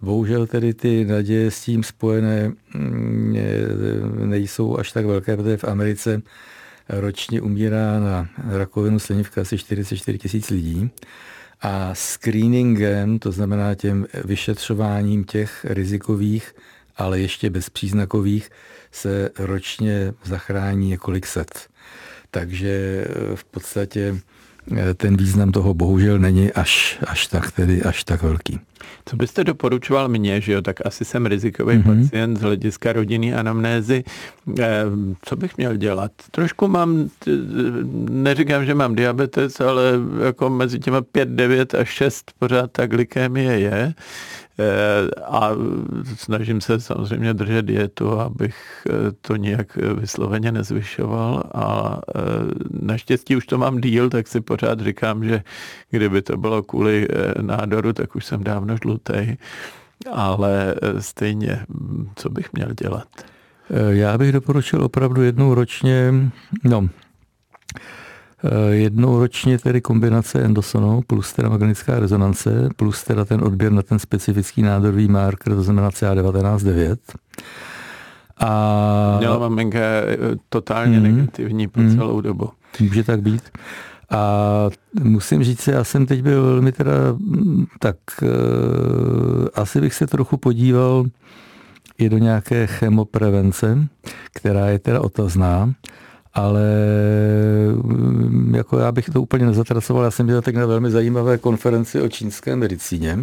bohužel 0.00 0.46
tedy 0.46 0.74
ty 0.74 1.04
naděje 1.04 1.50
s 1.50 1.60
tím 1.60 1.82
spojené 1.82 2.52
mm, 2.74 3.36
nejsou 4.24 4.78
až 4.78 4.92
tak 4.92 5.06
velké, 5.06 5.36
protože 5.36 5.56
v 5.56 5.64
Americe 5.64 6.22
ročně 6.88 7.40
umírá 7.40 8.00
na 8.00 8.28
rakovinu 8.48 8.98
slinivky 8.98 9.40
asi 9.40 9.58
44 9.58 10.18
tisíc 10.18 10.50
lidí 10.50 10.90
a 11.60 11.94
screeningem, 11.94 13.18
to 13.18 13.32
znamená 13.32 13.74
těm 13.74 14.06
vyšetřováním 14.24 15.24
těch 15.24 15.66
rizikových, 15.68 16.54
ale 16.96 17.20
ještě 17.20 17.50
bezpříznakových, 17.50 18.50
se 18.92 19.30
ročně 19.38 20.14
zachrání 20.24 20.88
několik 20.88 21.26
set. 21.26 21.68
Takže 22.30 23.04
v 23.34 23.44
podstatě 23.44 24.14
Eh, 24.14 24.20
ten 24.96 25.16
význam 25.16 25.52
toho 25.52 25.74
bohužel 25.74 26.18
není 26.18 26.52
až, 26.52 26.98
až, 27.06 27.26
tak, 27.26 27.50
tedy, 27.50 27.82
až 27.82 28.04
tak 28.04 28.22
velký. 28.22 28.60
Co 29.04 29.16
byste 29.16 29.44
doporučoval 29.44 30.08
mně, 30.08 30.40
že 30.40 30.52
jo, 30.52 30.62
tak 30.62 30.86
asi 30.86 31.04
jsem 31.04 31.26
rizikový 31.26 31.76
mm-hmm. 31.76 32.02
pacient 32.02 32.36
z 32.36 32.40
hlediska 32.40 32.92
rodinný 32.92 33.34
anamnézy. 33.34 34.04
Eh, 34.60 34.84
co 35.24 35.36
bych 35.36 35.56
měl 35.56 35.76
dělat? 35.76 36.12
Trošku 36.30 36.68
mám, 36.68 37.08
neříkám, 38.10 38.64
že 38.64 38.74
mám 38.74 38.94
diabetes, 38.94 39.60
ale 39.60 39.82
jako 40.24 40.50
mezi 40.50 40.78
těma 40.78 41.02
5, 41.02 41.28
9 41.28 41.74
a 41.74 41.84
6 41.84 42.32
pořád 42.38 42.72
ta 42.72 42.86
glykémie 42.86 43.60
je. 43.60 43.94
Eh, 44.58 45.22
a 45.24 45.50
snažím 46.16 46.60
se 46.60 46.80
samozřejmě 46.80 47.34
držet 47.34 47.64
dietu, 47.64 48.20
abych 48.20 48.86
eh, 48.90 48.92
to 49.20 49.36
nějak 49.36 49.76
vysloveně 49.76 50.52
nezvyšoval 50.52 51.42
a 51.54 52.00
eh, 52.16 52.20
naštěstí 52.80 53.36
už 53.36 53.46
to 53.46 53.58
mám 53.58 53.80
díl, 53.80 54.10
tak 54.10 54.28
si 54.28 54.40
pořád 54.40 54.80
říkám, 54.80 55.24
že 55.24 55.42
kdyby 55.90 56.22
to 56.22 56.36
bylo 56.36 56.62
kvůli 56.62 57.08
nádoru, 57.40 57.92
tak 57.92 58.16
už 58.16 58.24
jsem 58.24 58.44
dávno 58.44 58.76
žlutý, 58.76 59.36
ale 60.12 60.74
stejně, 60.98 61.66
co 62.16 62.30
bych 62.30 62.52
měl 62.52 62.68
dělat? 62.82 63.08
Já 63.88 64.18
bych 64.18 64.32
doporučil 64.32 64.84
opravdu 64.84 65.22
jednou 65.22 65.54
ročně, 65.54 66.12
no, 66.64 66.88
Eh, 66.88 67.11
jednou 68.70 69.18
ročně 69.18 69.58
tedy 69.58 69.80
kombinace 69.80 70.42
endosonou 70.42 71.02
plus 71.06 71.32
teda 71.32 71.48
magnetická 71.48 71.98
rezonance 71.98 72.68
plus 72.76 73.04
teda 73.04 73.24
ten 73.24 73.44
odběr 73.44 73.72
na 73.72 73.82
ten 73.82 73.98
specifický 73.98 74.62
nádorový 74.62 75.08
marker, 75.08 75.54
to 75.54 75.62
znamená 75.62 75.90
CA19-9. 75.90 76.96
A... 78.38 79.16
Měla 79.18 79.38
maminka 79.38 79.78
eh, 79.78 80.16
totálně 80.48 81.00
mm, 81.00 81.02
negativní 81.02 81.68
po 81.68 81.80
mm, 81.80 81.96
celou 81.96 82.20
dobu. 82.20 82.50
Může 82.80 83.04
tak 83.04 83.22
být. 83.22 83.42
A 84.10 84.70
musím 85.02 85.44
říct, 85.44 85.68
já 85.68 85.84
jsem 85.84 86.06
teď 86.06 86.22
byl 86.22 86.42
velmi 86.42 86.72
teda, 86.72 86.92
mm, 87.12 87.66
tak 87.78 87.96
uh, 88.22 88.28
asi 89.54 89.80
bych 89.80 89.94
se 89.94 90.06
trochu 90.06 90.36
podíval 90.36 91.04
i 91.98 92.08
do 92.08 92.18
nějaké 92.18 92.66
chemoprevence, 92.66 93.88
která 94.34 94.66
je 94.66 94.78
teda 94.78 95.00
otazná 95.00 95.72
ale 96.34 96.66
mm, 97.82 98.54
jako 98.54 98.78
já 98.78 98.92
bych 98.92 99.10
to 99.10 99.22
úplně 99.22 99.46
nezatracoval. 99.46 100.04
Já 100.04 100.10
jsem 100.10 100.26
byl 100.26 100.42
tak 100.42 100.54
na 100.54 100.66
velmi 100.66 100.90
zajímavé 100.90 101.38
konferenci 101.38 102.00
o 102.00 102.08
čínské 102.08 102.56
medicíně, 102.56 103.18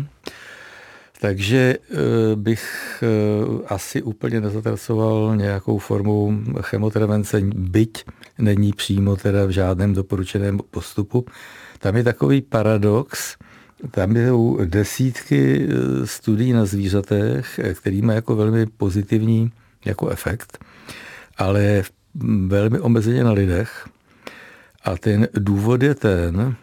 takže 1.22 1.78
eh, 1.92 1.96
bych 2.36 2.64
eh, 3.04 3.66
asi 3.68 4.02
úplně 4.02 4.42
nezatracoval 4.42 5.36
nějakou 5.36 5.78
formu 5.78 6.44
chemotrevence, 6.62 7.42
byť 7.56 8.06
není 8.38 8.74
přímo 8.74 9.16
teda 9.16 9.46
v 9.46 9.50
žádném 9.50 9.94
doporučeném 9.94 10.60
postupu. 10.72 11.26
Tam 11.80 11.96
je 11.96 12.04
takový 12.04 12.42
paradox, 12.42 13.38
tam 13.92 14.16
jsou 14.16 14.60
desítky 14.66 15.68
eh, 15.70 16.08
studií 16.08 16.54
na 16.54 16.66
zvířatech, 16.66 17.60
který 17.74 18.02
má 18.02 18.14
jako 18.14 18.36
velmi 18.36 18.66
pozitivní 18.66 19.52
jako 19.86 20.10
efekt, 20.10 20.66
ale 21.38 21.82
v 21.82 21.99
velmi 22.48 22.80
omezeně 22.80 23.24
na 23.24 23.32
lidech. 23.32 23.88
A 24.84 24.98
ten 24.98 25.28
důvod 25.34 25.84
je 25.84 25.96
ten, 25.96 26.56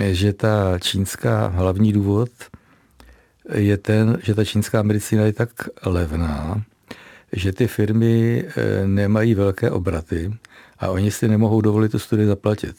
že 0.00 0.32
ta 0.32 0.78
čínská 0.78 1.46
hlavní 1.46 1.92
důvod 1.92 2.30
je 3.54 3.76
ten, 3.76 4.18
že 4.22 4.34
ta 4.34 4.44
čínská 4.44 4.82
medicína 4.82 5.24
je 5.24 5.32
tak 5.32 5.50
levná, 5.84 6.62
že 7.32 7.52
ty 7.52 7.66
firmy 7.66 8.44
eh, 8.44 8.86
nemají 8.86 9.34
velké 9.34 9.70
obraty 9.70 10.32
a 10.78 10.88
oni 10.88 11.10
si 11.10 11.28
nemohou 11.28 11.60
dovolit 11.60 11.92
tu 11.92 11.98
studii 11.98 12.26
zaplatit. 12.26 12.76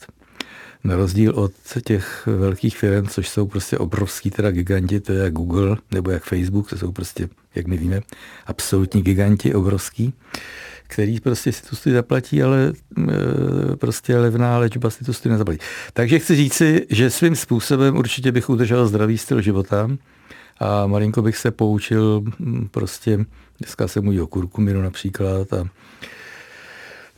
Na 0.84 0.96
rozdíl 0.96 1.34
od 1.36 1.52
těch 1.86 2.28
velkých 2.28 2.78
firm, 2.78 3.08
což 3.08 3.30
jsou 3.30 3.48
prostě 3.48 3.78
obrovský 3.78 4.32
teda 4.32 4.52
giganti, 4.52 5.00
to 5.00 5.12
je 5.14 5.24
jak 5.24 5.34
Google 5.34 5.78
nebo 5.92 6.12
jak 6.12 6.24
Facebook, 6.24 6.70
to 6.70 6.78
jsou 6.78 6.92
prostě, 6.92 7.30
jak 7.56 7.68
my 7.68 7.78
víme, 7.78 8.02
absolutní 8.48 9.02
giganti, 9.02 9.54
obrovský, 9.54 10.14
který 10.90 11.20
prostě 11.20 11.52
si 11.52 11.64
tu 11.64 11.76
studii 11.76 11.96
zaplatí, 11.96 12.44
ale 12.44 12.74
e, 13.74 13.76
prostě 13.76 14.18
levná 14.18 14.58
léčba 14.58 14.90
si 14.90 15.06
tu 15.06 15.14
studii 15.14 15.32
nezaplatí. 15.32 15.60
Takže 15.94 16.20
chci 16.20 16.36
říci, 16.36 16.88
že 16.90 17.10
svým 17.10 17.36
způsobem 17.36 17.98
určitě 17.98 18.32
bych 18.32 18.50
udržel 18.50 18.88
zdravý 18.88 19.18
styl 19.18 19.42
života 19.42 19.90
a 20.60 20.88
malinko 20.88 21.22
bych 21.22 21.38
se 21.38 21.52
poučil 21.52 22.24
prostě, 22.72 23.26
dneska 23.60 23.88
se 23.88 24.02
mluví 24.02 24.22
o 24.22 24.28
kurkuminu 24.28 24.82
například 24.82 25.54
a 25.54 25.68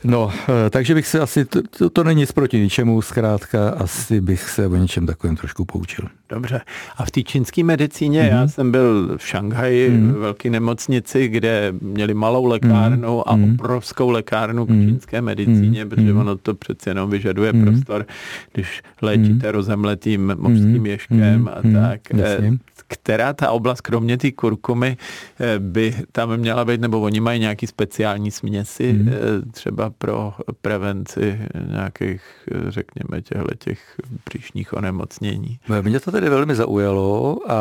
No, 0.04 0.32
eh, 0.48 0.70
takže 0.70 0.94
bych 0.94 1.06
se 1.06 1.20
asi, 1.20 1.44
to, 1.44 1.90
to, 1.90 2.04
není 2.04 2.20
nic 2.20 2.32
proti 2.32 2.58
ničemu, 2.58 3.02
zkrátka 3.02 3.70
asi 3.70 4.20
bych 4.20 4.50
se 4.50 4.66
o 4.66 4.76
něčem 4.76 5.06
takovém 5.06 5.36
trošku 5.36 5.64
poučil. 5.64 6.08
Dobře. 6.28 6.60
A 6.96 7.04
v 7.04 7.10
té 7.10 7.22
čínské 7.22 7.64
medicíně, 7.64 8.22
mm-hmm. 8.22 8.40
já 8.40 8.48
jsem 8.48 8.70
byl 8.70 9.18
v 9.18 9.26
Šanghaji, 9.26 9.90
mm-hmm. 9.90 10.12
v 10.12 10.16
velké 10.16 10.50
nemocnici, 10.50 11.28
kde 11.28 11.74
měli 11.80 12.14
malou 12.14 12.46
lékárnu 12.46 13.18
mm-hmm. 13.18 13.22
a 13.26 13.36
mhm. 13.36 13.52
obrovskou 13.54 14.10
lékárnu 14.10 14.66
k 14.66 14.70
mm-hmm. 14.70 14.88
čínské 14.88 15.20
medicíně, 15.22 15.84
mm-hmm. 15.84 15.88
protože 15.88 16.12
ono 16.12 16.36
to 16.36 16.54
přece 16.54 16.90
jenom 16.90 17.10
vyžaduje 17.10 17.52
mm-hmm. 17.52 17.64
prostor, 17.64 18.06
když 18.52 18.82
léčíte 19.02 19.46
mm-hmm. 19.46 19.50
rozemletým 19.50 20.34
mořským 20.38 20.86
ješkem 20.86 21.44
mm-hmm. 21.44 21.52
a 21.54 21.60
mhm. 21.62 21.74
tak. 21.74 22.00
Jasně 22.14 22.58
která 22.92 23.32
ta 23.32 23.50
oblast, 23.50 23.80
kromě 23.80 24.18
té 24.18 24.32
kurkumy, 24.32 24.96
eh, 25.40 25.58
by 25.58 25.94
tam 26.12 26.36
měla 26.36 26.64
být, 26.64 26.80
nebo 26.80 27.00
oni 27.00 27.20
mají 27.20 27.40
nějaký 27.40 27.66
speciální 27.66 28.30
směsi, 28.30 28.92
mm. 28.92 29.10
třeba 29.50 29.90
pro 29.98 30.34
prevenci 30.62 31.38
nějakých, 31.68 32.22
eh, 32.52 32.70
řekněme, 32.70 33.22
těchto 33.22 33.54
těch 33.58 34.00
příšních 34.24 34.72
onemocnění. 34.72 35.58
Mě 35.82 36.00
to 36.00 36.12
tedy 36.12 36.28
velmi 36.28 36.54
zaujalo 36.54 37.38
a 37.48 37.56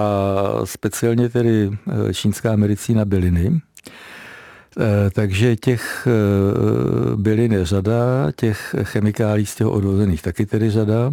speciálně 0.63 1.29
tedy 1.29 1.71
čínská 2.13 2.55
medicína 2.55 3.05
byliny, 3.05 3.61
takže 5.13 5.55
těch 5.55 6.07
bylin 7.15 7.51
je 7.51 7.65
řada, 7.65 8.31
těch 8.35 8.75
chemikálí 8.83 9.45
z 9.45 9.55
těch 9.55 9.67
odvozených 9.67 10.21
taky 10.21 10.45
tedy 10.45 10.69
řada. 10.69 11.11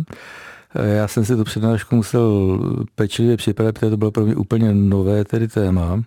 Já 0.75 1.09
jsem 1.09 1.25
si 1.25 1.37
tu 1.37 1.45
přednášku 1.45 1.97
musel 1.97 2.59
pečlivě 2.95 3.37
připravit, 3.37 3.73
protože 3.73 3.91
to 3.91 3.97
bylo 3.97 4.11
pro 4.11 4.25
mě 4.25 4.37
úplně 4.37 4.75
nové 4.75 5.25
tedy 5.25 5.49
téma, 5.49 6.03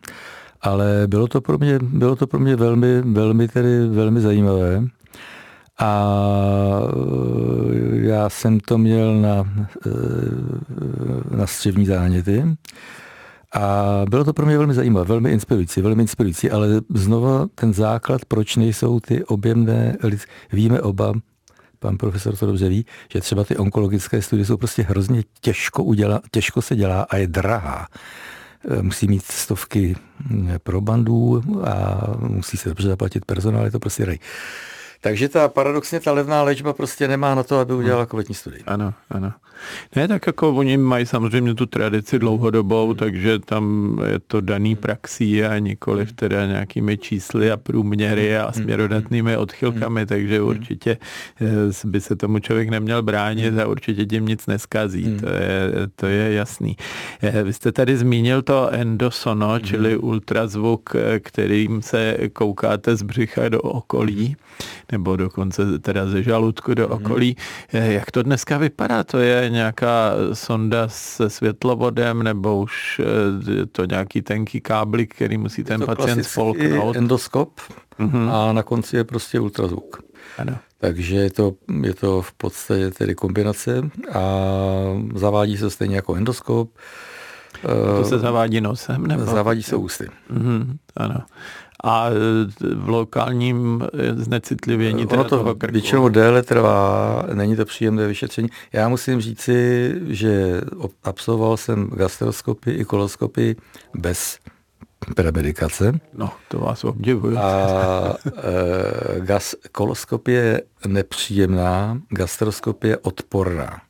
ale 0.62 1.04
bylo 1.08 1.28
to 1.28 1.42
pro 1.42 1.58
mě, 1.58 1.80
bylo 1.82 2.16
to 2.16 2.28
pro 2.28 2.40
mě 2.40 2.56
velmi, 2.56 3.02
velmi, 3.02 3.48
tedy, 3.48 3.88
velmi 3.88 4.22
zajímavé. 4.22 4.84
A 5.82 6.12
já 7.92 8.30
jsem 8.30 8.60
to 8.60 8.78
měl 8.78 9.22
na, 9.22 9.54
na 11.32 11.48
střevní 11.48 11.86
záněty. 11.86 12.46
A 13.54 13.86
bylo 14.10 14.24
to 14.24 14.34
pro 14.34 14.46
mě 14.46 14.58
velmi 14.58 14.74
zajímavé, 14.74 15.06
velmi 15.06 15.32
inspirující, 15.32 15.82
velmi 15.82 16.04
inspirující, 16.04 16.52
ale 16.52 16.68
znova 16.94 17.48
ten 17.56 17.74
základ, 17.74 18.26
proč 18.26 18.56
nejsou 18.56 19.00
ty 19.00 19.26
objemné, 19.26 19.98
víme 20.52 20.82
oba, 20.82 21.14
pan 21.80 21.98
profesor 21.98 22.36
to 22.36 22.46
dobře 22.46 22.70
ví, 22.70 22.86
že 23.14 23.22
třeba 23.22 23.44
ty 23.44 23.58
onkologické 23.58 24.22
studie 24.22 24.46
jsou 24.46 24.58
prostě 24.58 24.84
hrozně 24.84 25.24
těžko, 25.42 25.84
udělá, 25.84 26.22
těžko 26.32 26.62
se 26.62 26.76
dělá 26.76 27.02
a 27.10 27.18
je 27.18 27.28
drahá. 27.28 27.88
E, 28.70 28.82
musí 28.82 29.08
mít 29.08 29.26
stovky 29.26 29.96
probandů 30.64 31.44
a 31.64 32.02
musí 32.20 32.58
se 32.58 32.70
dobře 32.70 32.88
zaplatit 32.88 33.26
personál, 33.26 33.66
je 33.66 33.72
to 33.72 33.80
prostě 33.80 34.06
rej. 34.06 34.20
Takže 35.02 35.30
ta 35.30 35.48
paradoxně 35.48 36.00
ta 36.00 36.12
levná 36.12 36.44
léčba 36.44 36.74
prostě 36.74 37.08
nemá 37.08 37.36
na 37.36 37.44
to, 37.44 37.60
aby 37.60 37.74
udělala 37.74 38.06
kvalitní 38.06 38.36
studii. 38.36 38.64
Ano, 38.66 38.94
ano. 39.10 39.34
Ne, 39.96 40.08
tak 40.08 40.28
jako 40.28 40.50
oni 40.50 40.78
mají 40.78 41.06
samozřejmě 41.06 41.54
tu 41.54 41.66
tradici 41.66 42.20
dlouhodobou, 42.20 42.94
takže 42.94 43.40
tam 43.40 43.98
je 44.08 44.20
to 44.20 44.42
daný 44.42 44.76
praxí 44.76 45.44
a 45.44 45.58
nikoliv 45.58 46.14
teda 46.14 46.46
nějakými 46.46 46.98
čísly 46.98 47.52
a 47.52 47.58
průměry 47.58 48.38
a 48.38 48.52
směrodatnými 48.52 49.38
odchylkami, 49.38 50.06
takže 50.06 50.42
určitě 50.42 50.98
eh, 51.42 51.88
by 51.88 52.02
se 52.02 52.16
tomu 52.16 52.40
člověk 52.40 52.70
neměl 52.70 53.04
bránit 53.04 53.60
a 53.60 53.68
určitě 53.68 54.06
tím 54.06 54.26
nic 54.26 54.48
neskazí, 54.48 55.18
to 55.20 55.30
je, 55.30 55.72
to 55.96 56.08
je 56.08 56.34
jasný. 56.34 56.78
Eh, 57.22 57.44
vy 57.44 57.54
jste 57.54 57.72
tady 57.72 57.98
zmínil 57.98 58.42
to 58.42 58.70
endosono, 58.72 59.60
čili 59.60 59.98
ultrazvuk, 59.98 60.96
eh, 60.96 61.20
kterým 61.20 61.82
se 61.82 62.18
koukáte 62.34 62.96
z 62.96 63.02
břicha 63.02 63.50
do 63.50 63.62
okolí 63.62 64.36
nebo 64.92 65.16
dokonce 65.16 65.80
teda 65.80 66.06
ze 66.06 66.24
žaludku 66.24 66.74
do 66.74 66.88
mhm. 66.88 66.94
okolí. 66.94 67.38
Jak 67.74 68.12
to 68.12 68.24
dneska 68.24 68.58
vypadá? 68.58 69.04
To 69.04 69.20
je 69.20 69.50
nějaká 69.50 70.12
sonda 70.34 70.88
se 70.88 71.30
světlovodem 71.30 72.24
nebo 72.24 72.60
už 72.62 73.02
je 73.50 73.66
to 73.66 73.86
nějaký 73.86 74.22
tenký 74.22 74.62
káblik, 74.62 75.16
který 75.16 75.38
musí 75.38 75.64
ten 75.64 75.86
pacient 75.86 76.24
spolknout? 76.24 76.96
endoskop 76.96 77.60
mm-hmm. 78.00 78.32
a 78.32 78.54
na 78.54 78.64
konci 78.64 78.98
je 78.98 79.04
prostě 79.04 79.40
ultrazvuk. 79.40 80.02
Ano. 80.38 80.58
Takže 80.78 81.16
je 81.16 81.32
to, 81.32 81.54
je 81.82 81.94
to 81.94 82.22
v 82.22 82.34
podstatě 82.34 82.92
tedy 82.92 83.16
kombinace 83.16 83.90
a 84.14 84.24
zavádí 85.16 85.58
se 85.58 85.70
stejně 85.70 85.96
jako 85.96 86.16
endoskop. 86.16 86.70
To 87.98 88.06
se 88.06 88.20
zavádí 88.20 88.62
nosem? 88.62 89.08
Nebo? 89.08 89.26
Zavádí 89.26 89.64
se 89.64 89.76
ústy. 89.76 90.10
Mm-hmm, 90.34 90.78
ano 90.98 91.22
a 91.84 92.10
e, 92.10 92.14
v 92.76 92.90
lokálním 92.90 93.88
e, 93.94 94.14
znecitlivění 94.24 95.06
ono 95.06 95.24
to 95.24 95.56
krku. 95.56 95.74
většinou 95.74 96.10
déle 96.10 96.44
trvá, 96.44 97.24
není 97.34 97.56
to 97.56 97.66
příjemné 97.66 98.08
vyšetření. 98.08 98.50
Já 98.74 98.90
musím 98.90 99.22
říci, 99.22 99.94
že 100.08 100.62
absolvoval 101.04 101.58
jsem 101.58 101.88
gastroskopy 101.88 102.72
i 102.72 102.86
koloskopy 102.86 103.56
bez 103.94 104.40
premedikace. 105.16 106.00
No, 106.14 106.32
to 106.48 106.60
vás 106.60 106.84
obdivuju. 106.84 107.38
A 107.38 108.16
e, 108.28 109.20
gas, 109.20 109.56
koloskopie 109.72 110.42
je 110.42 110.62
nepříjemná, 110.88 112.02
gastroskopie 112.10 112.92
je 112.94 112.98
odporná 112.98 113.82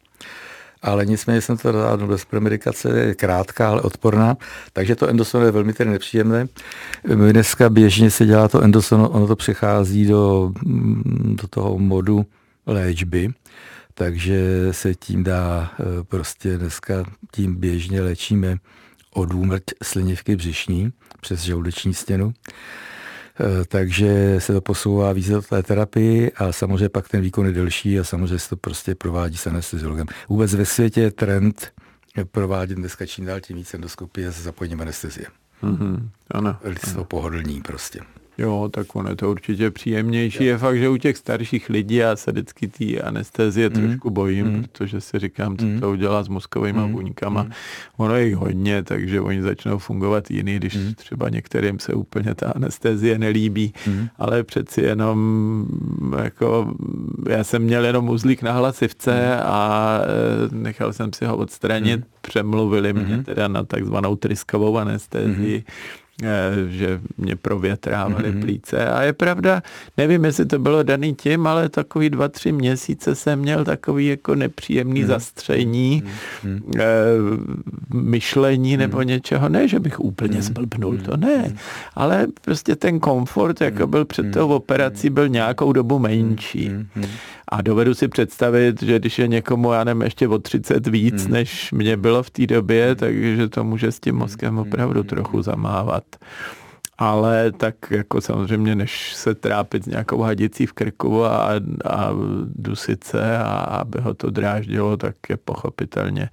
ale 0.82 1.06
nicméně 1.06 1.42
jsem 1.42 1.58
to 1.58 1.72
dal 1.72 1.98
bez 1.98 2.26
premedikace, 2.26 3.00
je 3.00 3.16
krátká, 3.16 3.70
ale 3.70 3.82
odporná, 3.82 4.38
takže 4.74 4.96
to 4.96 5.08
endosono 5.08 5.46
je 5.46 5.52
velmi 5.52 5.74
tedy 5.74 5.90
nepříjemné. 5.90 6.48
Dneska 7.32 7.70
běžně 7.70 8.12
se 8.12 8.26
dělá 8.26 8.48
to 8.48 8.62
endosono, 8.62 9.10
ono 9.10 9.28
to 9.28 9.36
přechází 9.36 10.06
do, 10.06 10.52
do 11.24 11.48
toho 11.48 11.78
modu 11.78 12.26
léčby, 12.68 13.30
takže 13.94 14.68
se 14.72 14.96
tím 14.96 15.24
dá 15.24 15.72
e, 15.80 16.04
prostě 16.04 16.58
dneska 16.58 17.04
tím 17.32 17.56
běžně 17.56 18.02
léčíme 18.02 18.58
odúmrť 19.14 19.64
slinivky 19.84 20.36
břišní 20.36 20.92
přes 21.22 21.42
žaludeční 21.42 21.94
stěnu. 21.94 22.34
Eh, 23.42 23.66
takže 23.68 24.36
se 24.40 24.54
to 24.54 24.62
posouvá 24.62 25.14
více 25.14 25.32
do 25.32 25.42
té 25.42 25.64
terapii 25.64 26.32
a 26.32 26.52
samozřejmě 26.52 26.90
pak 26.90 27.10
ten 27.10 27.22
výkon 27.22 27.46
je 27.46 27.52
delší 27.52 28.00
a 28.00 28.04
samozřejmě 28.04 28.40
se 28.40 28.50
to 28.50 28.58
prostě 28.58 28.96
provádí 28.96 29.38
s 29.38 29.48
anesteziologem. 29.48 30.08
Vůbec 30.30 30.54
ve 30.54 30.66
světě 30.66 31.02
je 31.02 31.12
trend 31.12 31.74
provádět 32.32 32.76
dneska 32.76 33.06
čím 33.06 33.26
dál 33.26 33.40
tím 33.40 33.58
více 33.58 33.78
endoskopie 33.78 34.32
se 34.32 34.44
zapojením 34.44 34.82
anestezie. 34.82 35.28
Mm-hmm, 35.64 36.10
ano. 36.32 36.58
Lidstvo 36.64 37.06
pohodlní 37.06 37.62
prostě. 37.62 38.00
Jo, 38.42 38.70
tak 38.72 38.96
ono 38.96 39.10
je 39.10 39.16
to 39.16 39.32
určitě 39.32 39.72
příjemnější. 39.72 40.44
Jo. 40.44 40.50
Je 40.50 40.58
fakt, 40.58 40.78
že 40.78 40.90
u 40.90 40.98
těch 40.98 41.18
starších 41.18 41.70
lidí 41.70 41.96
já 41.96 42.16
se 42.16 42.32
vždycky 42.32 42.68
té 42.68 43.02
anestezie 43.02 43.70
mm. 43.70 43.76
trošku 43.76 44.10
bojím, 44.10 44.48
mm. 44.48 44.64
protože 44.64 45.02
si 45.02 45.20
říkám, 45.20 45.58
co 45.58 45.66
mm. 45.66 45.80
to 45.80 45.92
udělá 45.92 46.24
s 46.24 46.28
mozkovými 46.28 46.80
mm. 46.80 46.92
buňkama. 46.92 47.44
Mm. 47.44 47.52
Ono 47.98 48.16
je 48.16 48.26
jich 48.26 48.36
hodně, 48.36 48.84
takže 48.84 49.22
oni 49.22 49.42
začnou 49.42 49.78
fungovat 49.78 50.32
jiný, 50.32 50.56
když 50.56 50.76
mm. 50.76 50.94
třeba 50.94 51.30
některým 51.30 51.80
se 51.80 51.94
úplně 51.94 52.36
ta 52.36 52.52
anestezie 52.52 53.18
nelíbí, 53.18 53.74
mm. 53.88 54.08
ale 54.18 54.44
přeci 54.44 54.82
jenom 54.82 55.66
jako 56.24 56.74
já 57.30 57.44
jsem 57.44 57.62
měl 57.62 57.86
jenom 57.86 58.10
uzlík 58.10 58.42
na 58.42 58.52
hlasivce 58.52 59.12
mm. 59.12 59.42
a 59.46 60.00
e, 60.52 60.56
nechal 60.56 60.94
jsem 60.94 61.14
si 61.14 61.26
ho 61.26 61.38
odstranit, 61.38 62.00
mm. 62.00 62.06
přemluvili 62.22 62.94
mm. 62.94 63.06
mě 63.06 63.24
teda 63.24 63.48
na 63.48 63.64
takzvanou 63.64 64.16
tryskovou 64.16 64.78
anestezii. 64.78 65.58
Mm 65.58 66.01
že 66.68 67.02
mě 67.18 67.36
provětrávaly 67.36 68.32
mm-hmm. 68.32 68.42
plíce. 68.42 68.88
A 68.88 69.02
je 69.02 69.14
pravda, 69.14 69.64
nevím, 69.98 70.26
jestli 70.26 70.46
to 70.46 70.60
bylo 70.60 70.84
daný 70.84 71.16
tím, 71.16 71.48
ale 71.48 71.70
takový 71.70 72.10
dva, 72.10 72.28
tři 72.28 72.52
měsíce 72.52 73.16
jsem 73.16 73.40
měl 73.40 73.66
takový 73.66 74.08
jako 74.08 74.36
nepříjemný 74.36 75.04
mm-hmm. 75.04 75.08
zastření, 75.08 76.04
mm-hmm. 76.44 76.62
myšlení 77.94 78.76
mm-hmm. 78.76 78.80
nebo 78.80 79.02
něčeho. 79.02 79.50
Ne, 79.50 79.68
že 79.68 79.80
bych 79.80 80.00
úplně 80.00 80.40
mm-hmm. 80.40 80.42
zblbnul, 80.42 80.98
to 80.98 81.18
ne. 81.18 81.56
Ale 81.96 82.28
prostě 82.42 82.76
ten 82.76 83.00
komfort, 83.00 83.62
jako 83.62 83.88
byl 83.88 84.06
před 84.06 84.32
tou 84.32 84.50
operací, 84.50 85.10
byl 85.10 85.28
nějakou 85.28 85.74
dobu 85.74 86.00
menší. 86.00 86.70
Mm-hmm. 86.70 87.08
A 87.52 87.62
dovedu 87.62 87.94
si 87.94 88.08
představit, 88.08 88.84
že 88.84 89.00
když 89.00 89.20
je 89.20 89.28
někomu, 89.28 89.72
já 89.72 89.84
nevím, 89.84 90.02
ještě 90.02 90.28
o 90.28 90.40
30 90.40 90.88
víc, 90.88 91.24
hmm. 91.24 91.34
než 91.34 91.72
mě 91.72 91.98
bylo 91.98 92.24
v 92.24 92.30
té 92.30 92.48
době, 92.48 92.96
takže 92.96 93.50
to 93.50 93.64
může 93.64 93.92
s 93.92 94.00
tím 94.00 94.16
mozkem 94.16 94.58
opravdu 94.58 95.04
trochu 95.04 95.42
zamávat 95.42 96.04
sätt. 96.12 96.61
Ale 97.02 97.52
tak 97.52 97.76
jako 97.90 98.22
samozřejmě, 98.22 98.76
než 98.76 99.14
se 99.14 99.36
trápit 99.36 99.84
s 99.84 99.88
nějakou 99.88 100.22
hadicí 100.22 100.66
v 100.66 100.74
krku 100.74 101.26
a, 101.26 101.50
a 101.86 102.10
dusit 102.56 103.04
se 103.04 103.38
a 103.38 103.58
aby 103.58 104.02
ho 104.02 104.14
to 104.14 104.30
dráždilo, 104.30 104.98
tak 104.98 105.16
je 105.30 105.38
pochopitelně 105.38 106.30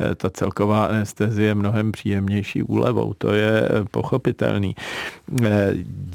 eh, 0.00 0.14
ta 0.14 0.30
celková 0.30 0.84
anestezie 0.84 1.54
mnohem 1.54 1.92
příjemnější 1.92 2.62
úlevou. 2.62 3.14
To 3.18 3.32
je 3.32 3.62
eh, 3.62 3.84
pochopitelný. 3.90 4.76
Eh, 5.44 5.74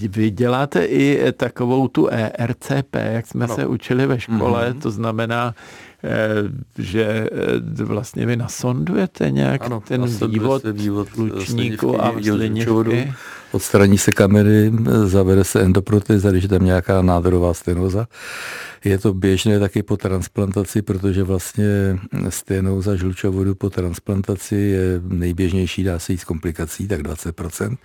vy 0.10 0.32
děláte 0.32 0.86
i 0.86 1.32
takovou 1.32 1.88
tu 1.88 2.08
ERCP, 2.12 2.96
jak 2.96 3.28
jsme 3.28 3.46
ano. 3.46 3.56
se 3.56 3.68
učili 3.68 4.06
ve 4.08 4.20
škole, 4.20 4.70
mm-hmm. 4.70 4.82
to 4.82 4.92
znamená 4.92 5.56
že 6.78 7.30
vlastně 7.84 8.26
vy 8.26 8.36
nasondujete 8.36 9.32
nějak 9.32 9.66
ano, 9.66 9.84
ten 9.88 10.06
vývod, 10.28 10.64
vývod 10.64 11.08
lučníku 11.18 12.04
a 12.04 12.14
slinivky 12.22 13.14
odstraní 13.54 13.98
se 13.98 14.12
kamery, 14.12 14.72
zavede 15.06 15.44
se 15.44 15.62
endoprotéza, 15.62 16.32
když 16.32 16.44
je 16.44 16.50
tam 16.50 16.66
nějaká 16.66 17.02
nádorová 17.02 17.54
stenoza. 17.54 18.08
Je 18.86 18.98
to 18.98 19.14
běžné 19.14 19.60
taky 19.60 19.84
po 19.84 19.98
transplantaci, 19.98 20.82
protože 20.82 21.24
vlastně 21.24 22.00
stenoza 22.30 22.96
žlučovodu 22.96 23.56
po 23.56 23.70
transplantaci 23.70 24.56
je 24.56 25.02
nejběžnější, 25.04 25.84
dá 25.84 26.00
se 26.00 26.12
jít 26.14 26.18
s 26.18 26.24
komplikací, 26.24 26.88
tak 26.88 27.02
20%. 27.02 27.78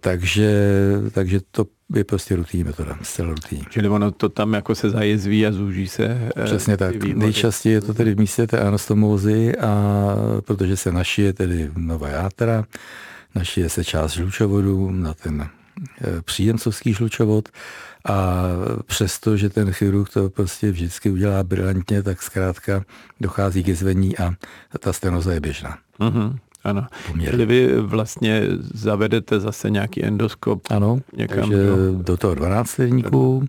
Takže, 0.00 0.68
takže 1.12 1.40
to 1.50 1.66
je 1.94 2.04
prostě 2.04 2.36
rutinní 2.36 2.64
metoda, 2.64 2.98
zcela 3.02 3.28
rutinní. 3.28 3.64
Čili 3.70 3.88
ono 3.88 4.10
to 4.10 4.28
tam 4.28 4.52
jako 4.52 4.74
se 4.74 4.90
zajezví 4.90 5.46
a 5.46 5.52
zúží 5.52 5.88
se. 5.88 6.30
Eh, 6.36 6.44
Přesně 6.44 6.76
tak. 6.76 6.92
Vývody. 6.92 7.14
Nejčastěji 7.14 7.74
je 7.74 7.80
to 7.80 7.94
tedy 7.94 8.14
v 8.14 8.18
místě 8.18 8.46
té 8.46 8.60
anastomózy, 8.60 9.56
a 9.56 10.14
protože 10.46 10.76
se 10.76 10.92
našije 10.92 11.32
tedy 11.32 11.70
nová 11.76 12.08
játra, 12.08 12.64
našije 13.34 13.68
se 13.68 13.84
část 13.84 14.12
žlučovodu 14.12 14.90
na 14.90 15.14
ten 15.14 15.48
eh, 16.00 16.22
příjemcovský 16.22 16.92
žlučovod 16.92 17.48
a 18.08 18.42
přesto, 18.86 19.36
že 19.36 19.50
ten 19.50 19.72
chirurg 19.72 20.12
to 20.12 20.30
prostě 20.30 20.70
vždycky 20.70 21.10
udělá 21.10 21.42
brilantně, 21.42 22.02
tak 22.02 22.22
zkrátka 22.22 22.84
dochází 23.20 23.64
ke 23.64 23.74
zvení 23.74 24.18
a 24.18 24.34
ta 24.78 24.92
stenoza 24.92 25.32
je 25.32 25.40
běžná. 25.40 25.78
Mm-hmm. 26.00 26.38
Ano. 26.64 26.86
Čili 27.24 27.46
vy 27.46 27.80
vlastně 27.80 28.42
zavedete 28.74 29.40
zase 29.40 29.70
nějaký 29.70 30.04
endoskop. 30.04 30.62
Ano, 30.70 30.98
někam 31.16 31.38
takže 31.38 31.66
do, 31.66 32.02
do 32.02 32.16
toho 32.16 32.34
12 32.34 32.76
denníku 32.78 33.48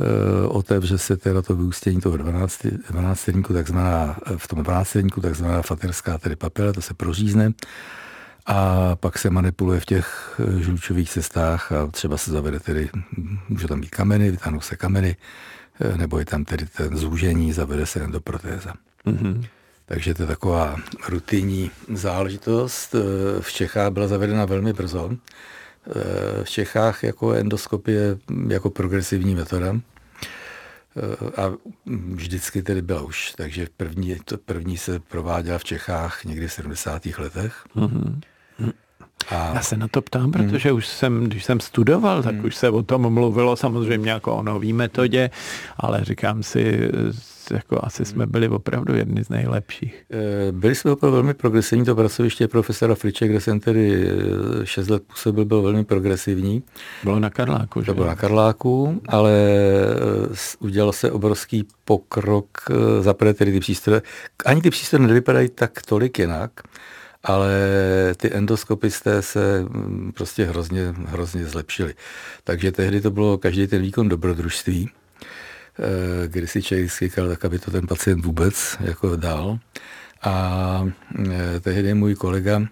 eh, 0.00 0.46
otevře 0.48 0.98
se 0.98 1.16
teda 1.16 1.42
to 1.42 1.56
vyústění 1.56 2.00
toho 2.00 2.16
12, 2.16 2.66
12 2.90 3.28
takzvaná, 3.52 4.16
v 4.36 4.48
tom 4.48 4.62
12 4.62 4.96
takzvaná 5.22 5.62
faterská 5.62 6.18
tedy 6.18 6.36
papila, 6.36 6.72
to 6.72 6.82
se 6.82 6.94
prořízne 6.94 7.52
a 8.48 8.96
pak 8.96 9.18
se 9.18 9.30
manipuluje 9.30 9.80
v 9.80 9.84
těch 9.84 10.40
eh, 10.40 10.62
žlučových 10.62 11.10
cestách 11.10 11.72
a 11.72 11.86
třeba 11.86 12.16
se 12.16 12.30
zavede 12.30 12.60
tedy, 12.60 12.90
může 13.48 13.68
tam 13.68 13.80
být 13.80 13.90
kameny, 13.90 14.30
vytáhnou 14.30 14.60
se 14.60 14.76
kameny, 14.76 15.16
eh, 15.80 15.98
nebo 15.98 16.18
je 16.18 16.24
tam 16.24 16.44
tedy 16.44 16.66
ten 16.66 16.96
zúžení, 16.96 17.52
zavede 17.52 17.86
se 17.86 18.00
endoprotéza. 18.00 18.74
Mm-hmm. 19.06 19.46
Takže 19.86 20.14
to 20.14 20.22
je 20.22 20.26
taková 20.26 20.76
rutinní 21.08 21.70
záležitost. 21.94 22.94
V 23.40 23.52
Čechách 23.52 23.92
byla 23.92 24.08
zavedena 24.08 24.44
velmi 24.44 24.72
brzo. 24.72 25.10
V 26.42 26.50
Čechách 26.50 27.04
jako 27.04 27.32
endoskopie 27.32 28.18
jako 28.48 28.70
progresivní 28.70 29.34
metoda 29.34 29.80
a 31.36 31.52
vždycky 32.14 32.62
tedy 32.62 32.82
byla 32.82 33.02
už. 33.02 33.32
Takže 33.36 33.66
první, 33.76 34.16
to 34.24 34.38
první 34.38 34.78
se 34.78 35.00
prováděla 35.00 35.58
v 35.58 35.64
Čechách 35.64 36.24
někdy 36.24 36.48
v 36.48 36.52
70. 36.52 37.06
letech. 37.18 37.64
Mm-hmm. 37.76 38.20
A... 39.30 39.54
Já 39.54 39.60
se 39.62 39.76
na 39.76 39.88
to 39.88 40.02
ptám, 40.02 40.30
protože 40.30 40.68
hmm. 40.68 40.78
už 40.78 40.86
jsem, 40.86 41.24
když 41.24 41.44
jsem 41.44 41.60
studoval, 41.60 42.22
tak 42.22 42.34
hmm. 42.34 42.44
už 42.44 42.56
se 42.56 42.70
o 42.70 42.82
tom 42.82 43.12
mluvilo 43.12 43.56
samozřejmě 43.56 44.10
jako 44.10 44.36
o 44.36 44.42
nový 44.42 44.72
metodě, 44.72 45.30
ale 45.76 46.04
říkám 46.04 46.42
si, 46.42 46.90
jako 47.50 47.80
asi 47.82 48.04
jsme 48.04 48.26
byli 48.26 48.48
opravdu 48.48 48.94
jedni 48.94 49.24
z 49.24 49.28
nejlepších. 49.28 50.04
Eh, 50.10 50.52
byli 50.52 50.74
jsme 50.74 50.90
opravdu 50.90 51.14
velmi 51.14 51.34
progresivní, 51.34 51.84
to 51.84 51.94
pracoviště 51.94 52.48
profesora 52.48 52.94
Friče, 52.94 53.28
kde 53.28 53.40
jsem 53.40 53.60
tedy 53.60 54.08
6 54.64 54.88
eh, 54.88 54.92
let 54.92 55.02
působil, 55.02 55.44
byl 55.44 55.62
velmi 55.62 55.84
progresivní. 55.84 56.62
Bylo 57.04 57.18
na 57.20 57.30
Karláku, 57.30 57.80
že? 57.80 57.86
To 57.86 57.94
bylo 57.94 58.06
na 58.06 58.16
Karláku, 58.16 59.00
ale 59.08 59.32
eh, 59.32 60.36
udělal 60.58 60.92
se 60.92 61.10
obrovský 61.10 61.66
pokrok, 61.84 62.48
za 63.00 63.14
tedy 63.14 63.52
ty 63.52 63.60
přístroje. 63.60 64.02
Ani 64.44 64.62
ty 64.62 64.70
přístroje 64.70 65.06
nevypadají 65.06 65.48
tak 65.48 65.82
tolik 65.82 66.18
jinak, 66.18 66.50
ale 67.28 67.52
ty 68.16 68.34
endoskopisté 68.34 69.22
se 69.22 69.60
mm, 69.60 70.12
prostě 70.14 70.44
hrozně, 70.44 70.94
hrozně 71.06 71.44
zlepšili. 71.44 71.94
Takže 72.44 72.72
tehdy 72.72 73.00
to 73.00 73.10
bylo 73.10 73.38
každý 73.38 73.66
ten 73.66 73.82
výkon 73.82 74.08
dobrodružství, 74.08 74.90
eh, 74.90 76.28
kdy 76.28 76.46
si 76.46 76.62
člověk 76.62 76.90
říkal, 76.90 77.28
tak 77.28 77.44
aby 77.44 77.58
to 77.58 77.70
ten 77.70 77.86
pacient 77.86 78.24
vůbec 78.24 78.76
jako 78.80 79.16
dal. 79.16 79.58
A 80.22 80.88
eh, 81.30 81.60
tehdy 81.60 81.94
můj 81.94 82.14
kolega 82.14 82.58
mm, 82.58 82.68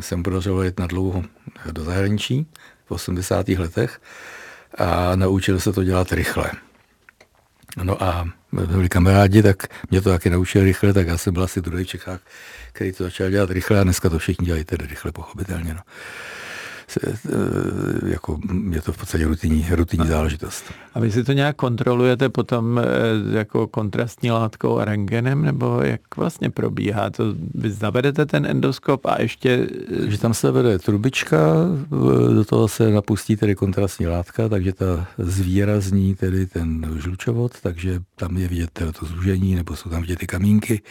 jsem 0.00 0.22
podařil 0.22 0.62
jít 0.62 0.78
na 0.78 0.86
dlouho 0.86 1.24
do 1.72 1.84
zahraničí 1.84 2.46
v 2.86 2.90
80. 2.90 3.48
letech 3.48 4.00
a 4.78 5.16
naučil 5.16 5.60
se 5.60 5.72
to 5.72 5.84
dělat 5.84 6.12
rychle. 6.12 6.50
No 7.82 8.02
a 8.02 8.39
byli 8.52 8.88
kamarádi, 8.88 9.42
tak 9.42 9.66
mě 9.90 10.00
to 10.00 10.10
taky 10.10 10.30
naučil 10.30 10.64
rychle, 10.64 10.92
tak 10.92 11.06
já 11.06 11.18
jsem 11.18 11.34
byl 11.34 11.42
asi 11.42 11.60
druhý 11.60 11.84
v 11.84 11.88
Čechách, 11.88 12.20
který 12.72 12.92
to 12.92 13.04
začal 13.04 13.30
dělat 13.30 13.50
rychle 13.50 13.80
a 13.80 13.84
dneska 13.84 14.08
to 14.08 14.18
všichni 14.18 14.46
dělají 14.46 14.64
tedy 14.64 14.86
rychle, 14.86 15.12
pochopitelně. 15.12 15.74
No. 15.74 15.80
Eh, 17.04 18.10
jako 18.10 18.38
je 18.70 18.82
to 18.82 18.92
v 18.92 18.98
podstatě 18.98 19.24
rutinní, 19.24 19.66
rutinní 19.70 20.06
záležitost. 20.06 20.64
A 20.94 21.00
vy 21.00 21.12
si 21.12 21.24
to 21.24 21.32
nějak 21.32 21.56
kontrolujete 21.56 22.28
potom 22.28 22.78
eh, 22.78 22.84
jako 23.36 23.66
kontrastní 23.66 24.30
látkou 24.30 24.78
a 24.78 24.84
rengenem, 24.84 25.42
nebo 25.42 25.80
jak 25.82 26.00
vlastně 26.16 26.50
probíhá? 26.50 27.10
To 27.10 27.24
vy 27.54 27.70
zavedete 27.70 28.26
ten 28.26 28.46
endoskop 28.46 29.06
a 29.06 29.20
ještě... 29.20 29.68
Že 30.06 30.18
tam 30.18 30.34
se 30.34 30.50
vede 30.50 30.78
trubička, 30.78 31.38
do 32.34 32.44
toho 32.44 32.68
se 32.68 32.90
napustí 32.90 33.36
tedy 33.36 33.54
kontrastní 33.54 34.06
látka, 34.06 34.48
takže 34.48 34.72
ta 34.72 35.06
zvýrazní 35.18 36.14
tedy 36.14 36.46
ten 36.46 36.98
žlučovod, 37.02 37.52
takže 37.62 38.00
tam 38.16 38.36
je 38.36 38.48
vidět 38.48 38.70
to 38.70 39.06
zúžení, 39.06 39.54
nebo 39.54 39.76
jsou 39.76 39.90
tam 39.90 40.00
vidět 40.00 40.18
ty 40.18 40.26
kamínky. 40.26 40.82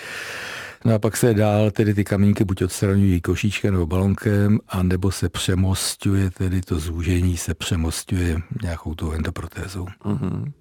No 0.85 0.93
a 0.93 0.99
pak 0.99 1.17
se 1.17 1.33
dál 1.33 1.71
tedy 1.71 1.93
ty 1.93 2.03
kamínky 2.03 2.43
buď 2.43 2.61
odstraňují 2.61 3.21
košíčkem 3.21 3.73
nebo 3.73 3.85
balonkem, 3.85 4.59
anebo 4.67 5.11
se 5.11 5.29
přemostuje, 5.29 6.31
tedy 6.31 6.61
to 6.61 6.79
zúžení 6.79 7.37
se 7.37 7.53
přemostuje 7.53 8.37
nějakou 8.61 8.95
tou 8.95 9.11
endoprotézou. 9.11 9.85
Mm-hmm. 10.05 10.51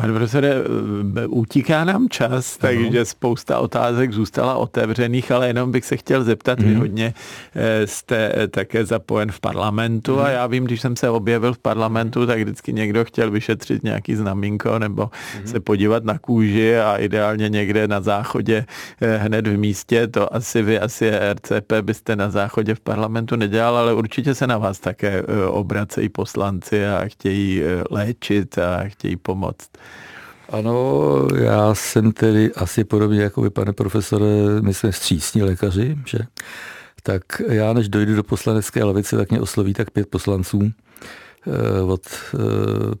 Pane 0.00 0.12
profesore, 0.12 0.48
eh, 0.48 1.26
utíká 1.26 1.84
nám 1.84 2.08
čas, 2.08 2.56
takže 2.56 3.04
spousta 3.04 3.58
otázek 3.58 4.12
zůstala 4.12 4.54
otevřených, 4.54 5.32
ale 5.32 5.46
jenom 5.46 5.72
bych 5.72 5.84
se 5.84 5.96
chtěl 5.96 6.24
zeptat, 6.24 6.58
mm. 6.58 6.64
vy 6.64 6.70
mhm. 6.70 6.80
hodně 6.80 7.14
eh, 7.54 7.86
jste 7.86 8.32
eh, 8.34 8.48
také 8.48 8.84
zapojen 8.84 9.32
v 9.32 9.40
parlamentu 9.40 10.12
mm. 10.12 10.20
a 10.20 10.28
já 10.28 10.46
vím, 10.46 10.64
když 10.64 10.80
jsem 10.80 10.96
se 10.96 11.10
objevil 11.10 11.54
v 11.54 11.58
parlamentu, 11.58 12.26
tak 12.26 12.40
vždycky 12.40 12.72
někdo 12.72 13.04
chtěl 13.04 13.30
vyšetřit 13.30 13.84
nějaký 13.84 14.14
znamínko 14.14 14.78
nebo 14.78 15.10
mm. 15.40 15.46
se 15.46 15.60
podívat 15.60 16.04
na 16.04 16.18
kůži 16.18 16.78
a 16.78 16.96
ideálně 16.96 17.48
někde 17.48 17.88
na 17.88 18.00
záchodě 18.00 18.66
hned 19.00 19.46
v 19.46 19.56
místě. 19.56 20.06
To 20.06 20.34
asi 20.34 20.62
vy, 20.62 20.80
asi 20.80 21.12
RCP 21.32 21.72
byste 21.80 22.16
na 22.16 22.30
záchodě 22.30 22.74
v 22.74 22.80
parlamentu 22.80 23.36
nedělal, 23.36 23.76
ale 23.76 23.94
určitě 23.94 24.34
se 24.34 24.46
na 24.46 24.58
vás 24.58 24.78
také 24.78 25.22
obracejí 25.48 26.08
poslanci 26.08 26.86
a 26.86 27.04
chtějí 27.06 27.62
léčit 27.90 28.58
a 28.58 28.84
chtějí 28.88 29.16
pomoct. 29.16 29.70
Ano, 30.48 31.28
já 31.42 31.74
jsem 31.74 32.12
tedy 32.12 32.52
asi 32.54 32.84
podobně 32.84 33.20
jako 33.20 33.42
vy, 33.42 33.50
pane 33.50 33.72
profesore, 33.72 34.26
my 34.60 34.74
jsme 34.74 34.92
střísní 34.92 35.42
lékaři, 35.42 35.98
že? 36.06 36.18
Tak 37.02 37.22
já, 37.48 37.72
než 37.72 37.88
dojdu 37.88 38.16
do 38.16 38.22
poslanecké 38.22 38.84
lavice, 38.84 39.16
tak 39.16 39.30
mě 39.30 39.40
osloví 39.40 39.74
tak 39.74 39.90
pět 39.90 40.10
poslanců 40.10 40.72
eh, 41.46 41.82
od 41.82 42.02
eh, 42.06 42.38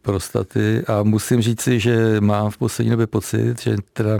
prostaty 0.02 0.82
a 0.86 1.02
musím 1.02 1.42
říci, 1.42 1.80
že 1.80 2.20
mám 2.20 2.50
v 2.50 2.58
poslední 2.58 2.90
době 2.90 3.06
pocit, 3.06 3.62
že 3.62 3.76
teda 3.92 4.18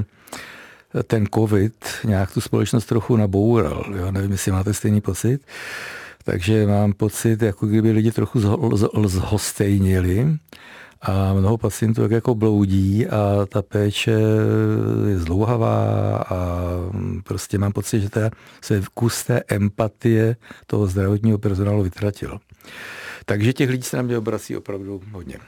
ten 1.06 1.26
covid 1.34 1.74
nějak 2.04 2.32
tu 2.32 2.40
společnost 2.40 2.86
trochu 2.86 3.16
naboural. 3.16 3.84
Jo? 3.96 4.10
Nevím, 4.10 4.32
jestli 4.32 4.52
máte 4.52 4.74
stejný 4.74 5.00
pocit. 5.00 5.40
Takže 6.24 6.66
mám 6.66 6.92
pocit, 6.92 7.42
jako 7.42 7.66
kdyby 7.66 7.90
lidi 7.90 8.12
trochu 8.12 8.40
zhostejnili 9.06 10.38
a 11.02 11.35
mnoho 11.35 11.59
pacientů 11.59 12.02
tak 12.02 12.11
jako 12.11 12.35
bloudí 12.35 13.06
a 13.06 13.46
ta 13.48 13.62
péče 13.62 14.20
je 15.09 15.18
zdlouhavá 15.18 16.16
a 16.18 16.61
prostě 17.24 17.59
mám 17.59 17.72
pocit, 17.72 18.00
že 18.00 18.11
ta 18.11 18.30
se 18.61 18.82
kus 18.94 19.24
té 19.24 19.42
empatie 19.48 20.37
toho 20.66 20.87
zdravotního 20.87 21.38
personálu 21.38 21.82
vytratil. 21.82 22.38
Takže 23.24 23.52
těch 23.52 23.70
lidí 23.70 23.82
se 23.82 23.96
na 23.96 24.02
mě 24.02 24.18
obrací 24.18 24.56
opravdu 24.56 25.00
hodně. 25.12 25.38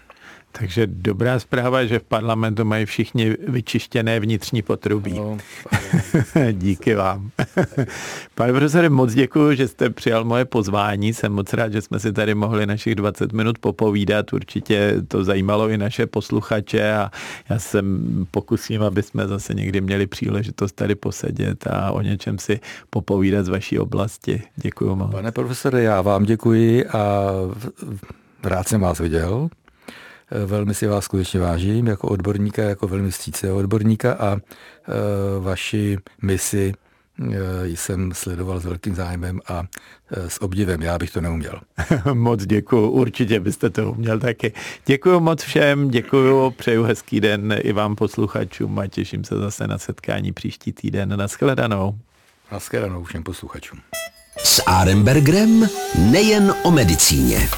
Takže 0.52 0.87
dobrá 0.87 1.38
zpráva, 1.38 1.84
že 1.84 1.98
v 1.98 2.02
parlamentu 2.02 2.64
mají 2.64 2.87
všichni 2.87 3.37
vyčištěné 3.48 4.20
vnitřní 4.20 4.62
potrubí. 4.62 5.12
No, 5.12 5.38
Díky 6.52 6.94
vám. 6.94 7.30
Pane 8.34 8.52
profesore, 8.52 8.88
moc 8.88 9.14
děkuji, 9.14 9.56
že 9.56 9.68
jste 9.68 9.90
přijal 9.90 10.24
moje 10.24 10.44
pozvání. 10.44 11.14
Jsem 11.14 11.32
moc 11.32 11.52
rád, 11.52 11.72
že 11.72 11.82
jsme 11.82 12.00
si 12.00 12.12
tady 12.12 12.34
mohli 12.34 12.66
našich 12.66 12.94
20 12.94 13.32
minut 13.32 13.58
popovídat. 13.58 14.32
Určitě 14.32 14.94
to 15.08 15.24
zajímalo 15.24 15.68
i 15.68 15.78
naše 15.78 16.06
posluchače 16.06 16.92
a 16.92 17.11
já 17.48 17.58
jsem 17.58 18.26
pokusím, 18.30 18.82
aby 18.82 19.02
jsme 19.02 19.28
zase 19.28 19.54
někdy 19.54 19.80
měli 19.80 20.06
příležitost 20.06 20.72
tady 20.72 20.94
posedět 20.94 21.66
a 21.66 21.92
o 21.92 22.00
něčem 22.00 22.38
si 22.38 22.61
popovídat 22.90 23.46
z 23.46 23.48
vaší 23.48 23.78
oblasti. 23.78 24.42
Děkuji 24.56 24.96
vám. 24.96 25.11
Pane 25.11 25.32
profesore, 25.32 25.82
já 25.82 26.02
vám 26.02 26.24
děkuji 26.24 26.87
a 26.87 27.30
rád 28.42 28.68
jsem 28.68 28.80
vás 28.80 28.98
viděl. 28.98 29.48
Eh, 30.30 30.46
velmi 30.46 30.74
si 30.74 30.86
vás 30.86 31.04
skutečně 31.04 31.40
vážím 31.40 31.86
jako 31.86 32.08
odborníka, 32.08 32.62
jako 32.62 32.88
velmi 32.88 33.12
stříceného 33.12 33.58
odborníka 33.58 34.12
a 34.12 34.36
e, 34.36 34.40
vaši 35.40 35.98
misi 36.22 36.72
e, 37.32 37.66
jsem 37.68 38.12
sledoval 38.14 38.60
s 38.60 38.64
velkým 38.64 38.94
zájmem 38.94 39.40
a 39.48 39.64
s 40.10 40.42
obdivem. 40.42 40.82
Já 40.82 40.98
bych 40.98 41.10
to 41.10 41.20
neuměl. 41.20 41.60
moc 42.12 42.46
děkuji, 42.46 42.90
určitě 42.90 43.40
byste 43.40 43.70
to 43.70 43.90
uměl 43.92 44.18
taky. 44.18 44.52
Děkuji 44.86 45.20
moc 45.20 45.42
všem, 45.42 45.90
děkuji, 45.90 46.50
přeju 46.50 46.82
hezký 46.82 47.20
den 47.20 47.54
i 47.62 47.72
vám 47.72 47.96
posluchačům 47.96 48.78
a 48.78 48.86
těším 48.86 49.24
se 49.24 49.36
zase 49.36 49.66
na 49.66 49.78
setkání 49.78 50.32
příští 50.32 50.72
týden. 50.72 51.16
Naschledanou. 51.16 51.98
Naschledanou 52.52 53.04
všem 53.04 53.22
posluchačům. 53.22 53.80
S 54.44 54.62
Arembergrem 54.66 55.68
nejen 55.98 56.54
o 56.64 56.70
medicíně. 56.70 57.48